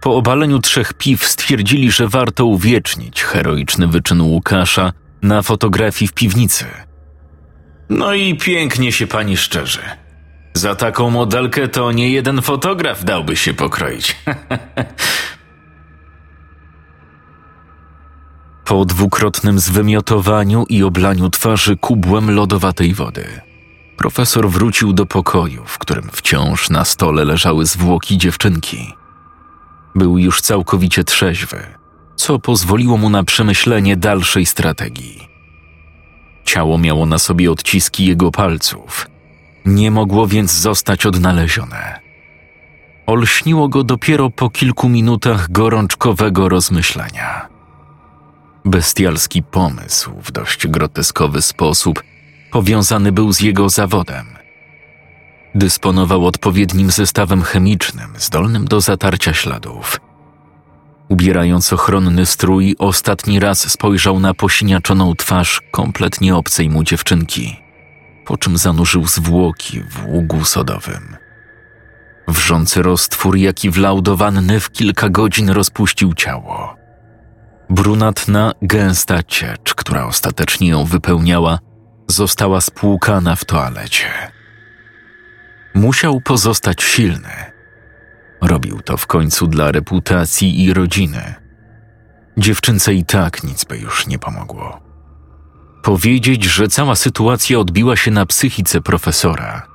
Po 0.00 0.16
obaleniu 0.16 0.58
trzech 0.58 0.94
piw 0.94 1.24
stwierdzili, 1.26 1.90
że 1.90 2.08
warto 2.08 2.46
uwiecznić 2.46 3.22
heroiczny 3.22 3.86
wyczyn 3.86 4.20
Łukasza 4.20 4.92
na 5.22 5.42
fotografii 5.42 6.08
w 6.08 6.12
piwnicy. 6.12 6.64
No 7.88 8.14
i 8.14 8.36
pięknie 8.36 8.92
się 8.92 9.06
pani 9.06 9.36
szczerzy. 9.36 9.80
Za 10.54 10.74
taką 10.74 11.10
modelkę 11.10 11.68
to 11.68 11.92
nie 11.92 12.10
jeden 12.10 12.42
fotograf 12.42 13.04
dałby 13.04 13.36
się 13.36 13.54
pokroić. 13.54 14.16
po 18.64 18.84
dwukrotnym 18.84 19.58
zwymiotowaniu 19.58 20.64
i 20.68 20.82
oblaniu 20.82 21.30
twarzy 21.30 21.76
kubłem 21.76 22.30
lodowatej 22.30 22.94
wody, 22.94 23.24
profesor 23.96 24.50
wrócił 24.50 24.92
do 24.92 25.06
pokoju, 25.06 25.62
w 25.66 25.78
którym 25.78 26.08
wciąż 26.12 26.70
na 26.70 26.84
stole 26.84 27.24
leżały 27.24 27.66
zwłoki 27.66 28.18
dziewczynki. 28.18 28.94
Był 29.94 30.18
już 30.18 30.40
całkowicie 30.40 31.04
trzeźwy, 31.04 31.58
co 32.16 32.38
pozwoliło 32.38 32.96
mu 32.96 33.10
na 33.10 33.24
przemyślenie 33.24 33.96
dalszej 33.96 34.46
strategii. 34.46 35.28
Ciało 36.44 36.78
miało 36.78 37.06
na 37.06 37.18
sobie 37.18 37.50
odciski 37.50 38.06
jego 38.06 38.30
palców. 38.30 39.08
Nie 39.64 39.90
mogło 39.90 40.26
więc 40.26 40.52
zostać 40.52 41.06
odnalezione. 41.06 42.00
Olśniło 43.06 43.68
go 43.68 43.84
dopiero 43.84 44.30
po 44.30 44.50
kilku 44.50 44.88
minutach 44.88 45.52
gorączkowego 45.52 46.48
rozmyślania. 46.48 47.48
Bestialski 48.64 49.42
pomysł 49.42 50.10
w 50.22 50.32
dość 50.32 50.66
groteskowy 50.66 51.42
sposób 51.42 52.02
powiązany 52.52 53.12
był 53.12 53.32
z 53.32 53.40
jego 53.40 53.68
zawodem. 53.68 54.26
Dysponował 55.54 56.26
odpowiednim 56.26 56.90
zestawem 56.90 57.42
chemicznym 57.42 58.12
zdolnym 58.18 58.64
do 58.64 58.80
zatarcia 58.80 59.32
śladów. 59.32 60.00
Ubierając 61.08 61.72
ochronny 61.72 62.26
strój, 62.26 62.76
ostatni 62.78 63.40
raz 63.40 63.70
spojrzał 63.70 64.20
na 64.20 64.34
posiniaczoną 64.34 65.14
twarz 65.14 65.60
kompletnie 65.70 66.36
obcej 66.36 66.70
mu 66.70 66.84
dziewczynki, 66.84 67.56
po 68.26 68.36
czym 68.36 68.58
zanurzył 68.58 69.06
zwłoki 69.06 69.80
w 69.80 70.06
ługu 70.06 70.44
sodowym. 70.44 71.16
Wrzący 72.28 72.82
roztwór, 72.82 73.36
jaki 73.36 73.70
wlał 73.70 74.02
do 74.02 74.16
wanny 74.16 74.60
w 74.60 74.70
kilka 74.70 75.08
godzin 75.08 75.50
rozpuścił 75.50 76.14
ciało. 76.14 76.76
Brunatna, 77.70 78.52
gęsta 78.62 79.22
ciecz, 79.22 79.74
która 79.74 80.06
ostatecznie 80.06 80.68
ją 80.68 80.84
wypełniała, 80.84 81.58
została 82.12 82.60
spłukana 82.60 83.36
w 83.36 83.44
toalecie. 83.44 84.32
Musiał 85.74 86.20
pozostać 86.20 86.82
silny. 86.82 87.52
Robił 88.40 88.80
to 88.80 88.96
w 88.96 89.06
końcu 89.06 89.46
dla 89.46 89.72
reputacji 89.72 90.64
i 90.64 90.74
rodziny. 90.74 91.34
Dziewczynce 92.36 92.94
i 92.94 93.04
tak 93.04 93.44
nic 93.44 93.64
by 93.64 93.78
już 93.78 94.06
nie 94.06 94.18
pomogło. 94.18 94.80
Powiedzieć, 95.82 96.44
że 96.44 96.68
cała 96.68 96.94
sytuacja 96.94 97.58
odbiła 97.58 97.96
się 97.96 98.10
na 98.10 98.26
psychice 98.26 98.80
profesora, 98.80 99.66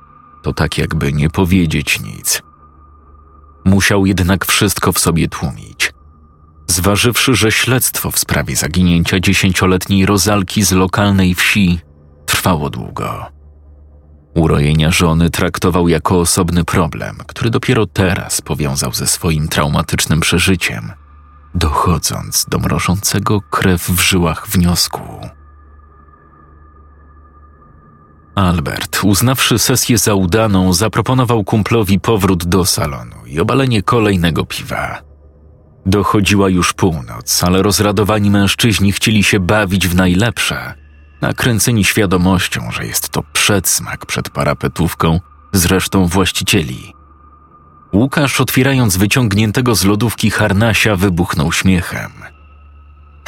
to 0.42 0.52
tak 0.52 0.78
jakby 0.78 1.12
nie 1.12 1.30
powiedzieć 1.30 2.00
nic. 2.00 2.42
Musiał 3.64 4.06
jednak 4.06 4.46
wszystko 4.46 4.92
w 4.92 4.98
sobie 4.98 5.28
tłumić. 5.28 5.92
Zważywszy, 6.66 7.34
że 7.34 7.52
śledztwo 7.52 8.10
w 8.10 8.18
sprawie 8.18 8.56
zaginięcia 8.56 9.20
dziesięcioletniej 9.20 10.06
rozalki 10.06 10.62
z 10.62 10.72
lokalnej 10.72 11.34
wsi 11.34 11.80
trwało 12.28 12.70
długo. 12.70 13.26
Urojenia 14.34 14.90
żony 14.90 15.30
traktował 15.30 15.88
jako 15.88 16.20
osobny 16.20 16.64
problem, 16.64 17.16
który 17.26 17.50
dopiero 17.50 17.86
teraz 17.86 18.40
powiązał 18.40 18.92
ze 18.92 19.06
swoim 19.06 19.48
traumatycznym 19.48 20.20
przeżyciem, 20.20 20.92
dochodząc 21.54 22.46
do 22.48 22.58
mrożącego 22.58 23.40
krew 23.40 23.90
w 23.90 24.00
żyłach 24.00 24.48
wniosku. 24.48 25.00
Albert, 28.34 29.00
uznawszy 29.04 29.58
sesję 29.58 29.98
za 29.98 30.14
udaną, 30.14 30.72
zaproponował 30.72 31.44
kumplowi 31.44 32.00
powrót 32.00 32.44
do 32.44 32.64
salonu 32.64 33.26
i 33.26 33.40
obalenie 33.40 33.82
kolejnego 33.82 34.44
piwa. 34.44 34.98
Dochodziła 35.86 36.48
już 36.48 36.72
północ, 36.72 37.44
ale 37.44 37.62
rozradowani 37.62 38.30
mężczyźni 38.30 38.92
chcieli 38.92 39.24
się 39.24 39.40
bawić 39.40 39.88
w 39.88 39.94
najlepsze, 39.94 40.74
nakręceni 41.20 41.84
świadomością, 41.84 42.70
że 42.70 42.86
jest 42.86 43.08
to 43.08 43.22
przedsmak 43.32 44.06
przed 44.06 44.30
parapetówką 44.30 45.20
z 45.52 45.66
resztą 45.66 46.06
właścicieli. 46.06 46.92
Łukasz, 47.92 48.40
otwierając 48.40 48.96
wyciągniętego 48.96 49.74
z 49.74 49.84
lodówki 49.84 50.30
harnasia, 50.30 50.96
wybuchnął 50.96 51.52
śmiechem. 51.52 52.12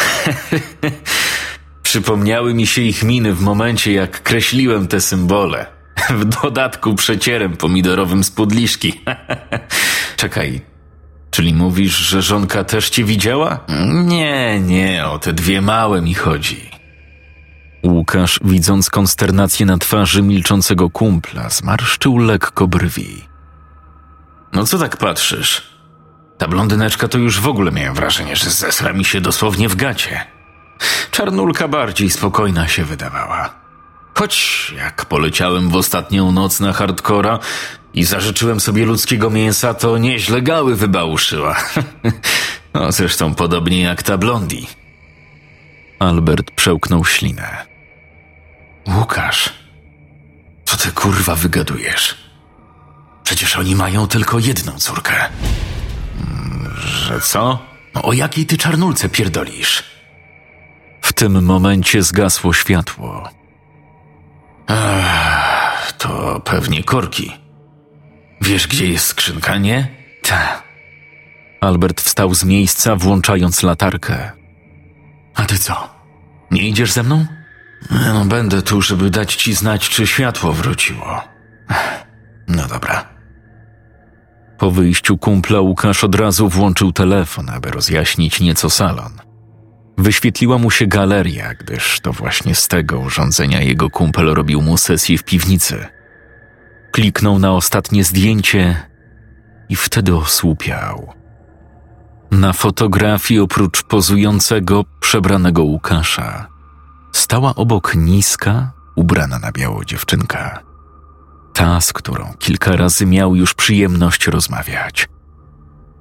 Przypomniały 1.82 2.54
mi 2.54 2.66
się 2.66 2.82
ich 2.82 3.02
miny 3.02 3.34
w 3.34 3.40
momencie, 3.40 3.92
jak 3.92 4.22
kreśliłem 4.22 4.86
te 4.86 5.00
symbole. 5.00 5.66
W 6.10 6.24
dodatku 6.24 6.94
przecierem 6.94 7.56
pomidorowym 7.56 8.24
z 8.24 8.30
podliszki. 8.30 9.00
Czekaj, 10.16 10.60
czyli 11.30 11.54
mówisz, 11.54 11.96
że 11.96 12.22
żonka 12.22 12.64
też 12.64 12.90
cię 12.90 13.04
widziała? 13.04 13.60
Nie, 14.04 14.60
nie, 14.60 15.06
o 15.06 15.18
te 15.18 15.32
dwie 15.32 15.62
małe 15.62 16.02
mi 16.02 16.14
chodzi. 16.14 16.79
Łukasz, 17.82 18.40
widząc 18.44 18.90
konsternację 18.90 19.66
na 19.66 19.78
twarzy 19.78 20.22
milczącego 20.22 20.90
kumpla, 20.90 21.50
zmarszczył 21.50 22.18
lekko 22.18 22.68
brwi. 22.68 23.24
No 24.52 24.66
co 24.66 24.78
tak 24.78 24.96
patrzysz? 24.96 25.62
Ta 26.38 26.48
blondyneczka 26.48 27.08
to 27.08 27.18
już 27.18 27.40
w 27.40 27.48
ogóle 27.48 27.72
miałem 27.72 27.94
wrażenie, 27.94 28.36
że 28.36 28.50
zesra 28.50 28.92
mi 28.92 29.04
się 29.04 29.20
dosłownie 29.20 29.68
w 29.68 29.76
gacie. 29.76 30.20
Czarnulka 31.10 31.68
bardziej 31.68 32.10
spokojna 32.10 32.68
się 32.68 32.84
wydawała. 32.84 33.54
Choć 34.14 34.74
jak 34.76 35.04
poleciałem 35.06 35.68
w 35.68 35.76
ostatnią 35.76 36.32
noc 36.32 36.60
na 36.60 36.72
hardcora 36.72 37.38
i 37.94 38.04
zażyczyłem 38.04 38.60
sobie 38.60 38.86
ludzkiego 38.86 39.30
mięsa, 39.30 39.74
to 39.74 39.98
nieźle 39.98 40.42
gały 40.42 40.76
wybałuszyła. 40.76 41.56
no 42.74 42.92
zresztą 42.92 43.34
podobnie 43.34 43.82
jak 43.82 44.02
ta 44.02 44.18
blondi. 44.18 44.66
Albert 45.98 46.50
przełknął 46.50 47.04
ślinę. 47.04 47.69
Łukasz, 48.88 49.52
co 50.64 50.76
ty 50.76 50.92
kurwa 50.92 51.34
wygadujesz? 51.34 52.14
Przecież 53.24 53.56
oni 53.56 53.74
mają 53.76 54.06
tylko 54.06 54.38
jedną 54.38 54.72
córkę. 54.72 55.14
Że 56.78 57.20
co? 57.20 57.58
No 57.94 58.02
o 58.02 58.12
jakiej 58.12 58.46
ty 58.46 58.56
czarnulce 58.56 59.08
pierdolisz? 59.08 59.82
W 61.02 61.12
tym 61.12 61.44
momencie 61.44 62.02
zgasło 62.02 62.52
światło. 62.52 63.30
Ech, 64.68 65.92
to 65.92 66.40
pewnie 66.44 66.82
korki. 66.84 67.32
Wiesz, 68.40 68.66
gdzie 68.68 68.86
jest 68.86 69.06
skrzynka, 69.06 69.58
nie? 69.58 69.88
Ta. 70.22 70.62
Albert 71.60 72.00
wstał 72.00 72.34
z 72.34 72.44
miejsca, 72.44 72.96
włączając 72.96 73.62
latarkę. 73.62 74.30
A 75.34 75.42
ty 75.44 75.58
co? 75.58 75.88
Nie 76.50 76.68
idziesz 76.68 76.92
ze 76.92 77.02
mną? 77.02 77.26
No, 77.90 78.24
będę 78.24 78.62
tu, 78.62 78.82
żeby 78.82 79.10
dać 79.10 79.34
ci 79.34 79.54
znać, 79.54 79.88
czy 79.88 80.06
światło 80.06 80.52
wróciło. 80.52 81.20
No 82.48 82.66
dobra. 82.66 83.08
Po 84.58 84.70
wyjściu 84.70 85.18
kumpla 85.18 85.60
Łukasz 85.60 86.04
od 86.04 86.14
razu 86.14 86.48
włączył 86.48 86.92
telefon, 86.92 87.50
aby 87.50 87.70
rozjaśnić 87.70 88.40
nieco 88.40 88.70
salon. 88.70 89.12
Wyświetliła 89.98 90.58
mu 90.58 90.70
się 90.70 90.86
galeria, 90.86 91.54
gdyż 91.54 92.00
to 92.00 92.12
właśnie 92.12 92.54
z 92.54 92.68
tego 92.68 92.98
urządzenia 92.98 93.60
jego 93.60 93.90
kumpel 93.90 94.34
robił 94.34 94.62
mu 94.62 94.76
sesję 94.76 95.18
w 95.18 95.24
piwnicy. 95.24 95.86
Kliknął 96.92 97.38
na 97.38 97.52
ostatnie 97.52 98.04
zdjęcie 98.04 98.76
i 99.68 99.76
wtedy 99.76 100.16
osłupiał. 100.16 101.14
Na 102.30 102.52
fotografii 102.52 103.40
oprócz 103.40 103.82
pozującego, 103.82 104.84
przebranego 105.00 105.62
Łukasza 105.62 106.59
stała 107.12 107.54
obok 107.54 107.94
niska, 107.94 108.72
ubrana 108.96 109.38
na 109.38 109.52
biało 109.52 109.84
dziewczynka. 109.84 110.62
Ta, 111.52 111.80
z 111.80 111.92
którą 111.92 112.34
kilka 112.38 112.76
razy 112.76 113.06
miał 113.06 113.34
już 113.36 113.54
przyjemność 113.54 114.26
rozmawiać. 114.26 115.08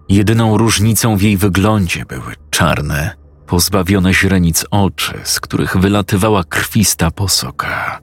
Jedyną 0.10 0.58
różnicą 0.58 1.18
w 1.18 1.22
jej 1.22 1.38
wyglądzie 1.38 2.06
były 2.06 2.36
czarne, 2.50 3.16
pozbawione 3.48 4.14
źrenic 4.14 4.66
oczy, 4.72 5.22
z 5.24 5.40
których 5.40 5.78
wylatywała 5.78 6.44
krwista 6.44 7.12
posoka. 7.12 8.02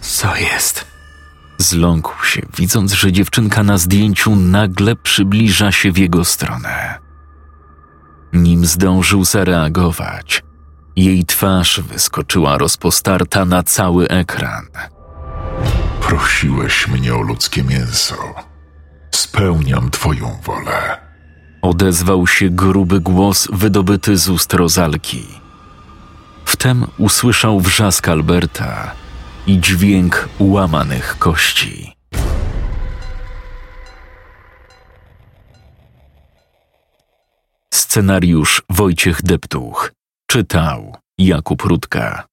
Co 0.00 0.36
jest? 0.36 0.86
Zląkł 1.58 2.24
się, 2.24 2.42
widząc, 2.56 2.92
że 2.92 3.12
dziewczynka 3.12 3.62
na 3.62 3.78
zdjęciu 3.78 4.36
nagle 4.36 4.96
przybliża 4.96 5.72
się 5.72 5.92
w 5.92 5.98
jego 5.98 6.24
stronę. 6.24 6.98
Nim 8.32 8.66
zdążył 8.66 9.24
zareagować, 9.24 10.42
jej 11.04 11.24
twarz 11.24 11.80
wyskoczyła 11.80 12.58
rozpostarta 12.58 13.44
na 13.44 13.62
cały 13.62 14.08
ekran. 14.08 14.66
Prosiłeś 16.00 16.88
mnie 16.88 17.14
o 17.14 17.20
ludzkie 17.20 17.62
mięso. 17.62 18.34
Spełniam 19.10 19.90
Twoją 19.90 20.38
wolę. 20.44 20.98
Odezwał 21.62 22.26
się 22.26 22.50
gruby 22.50 23.00
głos 23.00 23.48
wydobyty 23.52 24.16
z 24.16 24.28
ust 24.28 24.54
rozalki. 24.54 25.26
Wtem 26.44 26.86
usłyszał 26.98 27.60
wrzask 27.60 28.08
Alberta 28.08 28.92
i 29.46 29.60
dźwięk 29.60 30.28
łamanych 30.38 31.18
kości. 31.18 31.92
Scenariusz 37.74 38.62
Wojciech 38.70 39.22
Deptuch 39.22 39.99
czytał 40.30 40.96
Jakub 41.18 41.62
Rutka. 41.62 42.29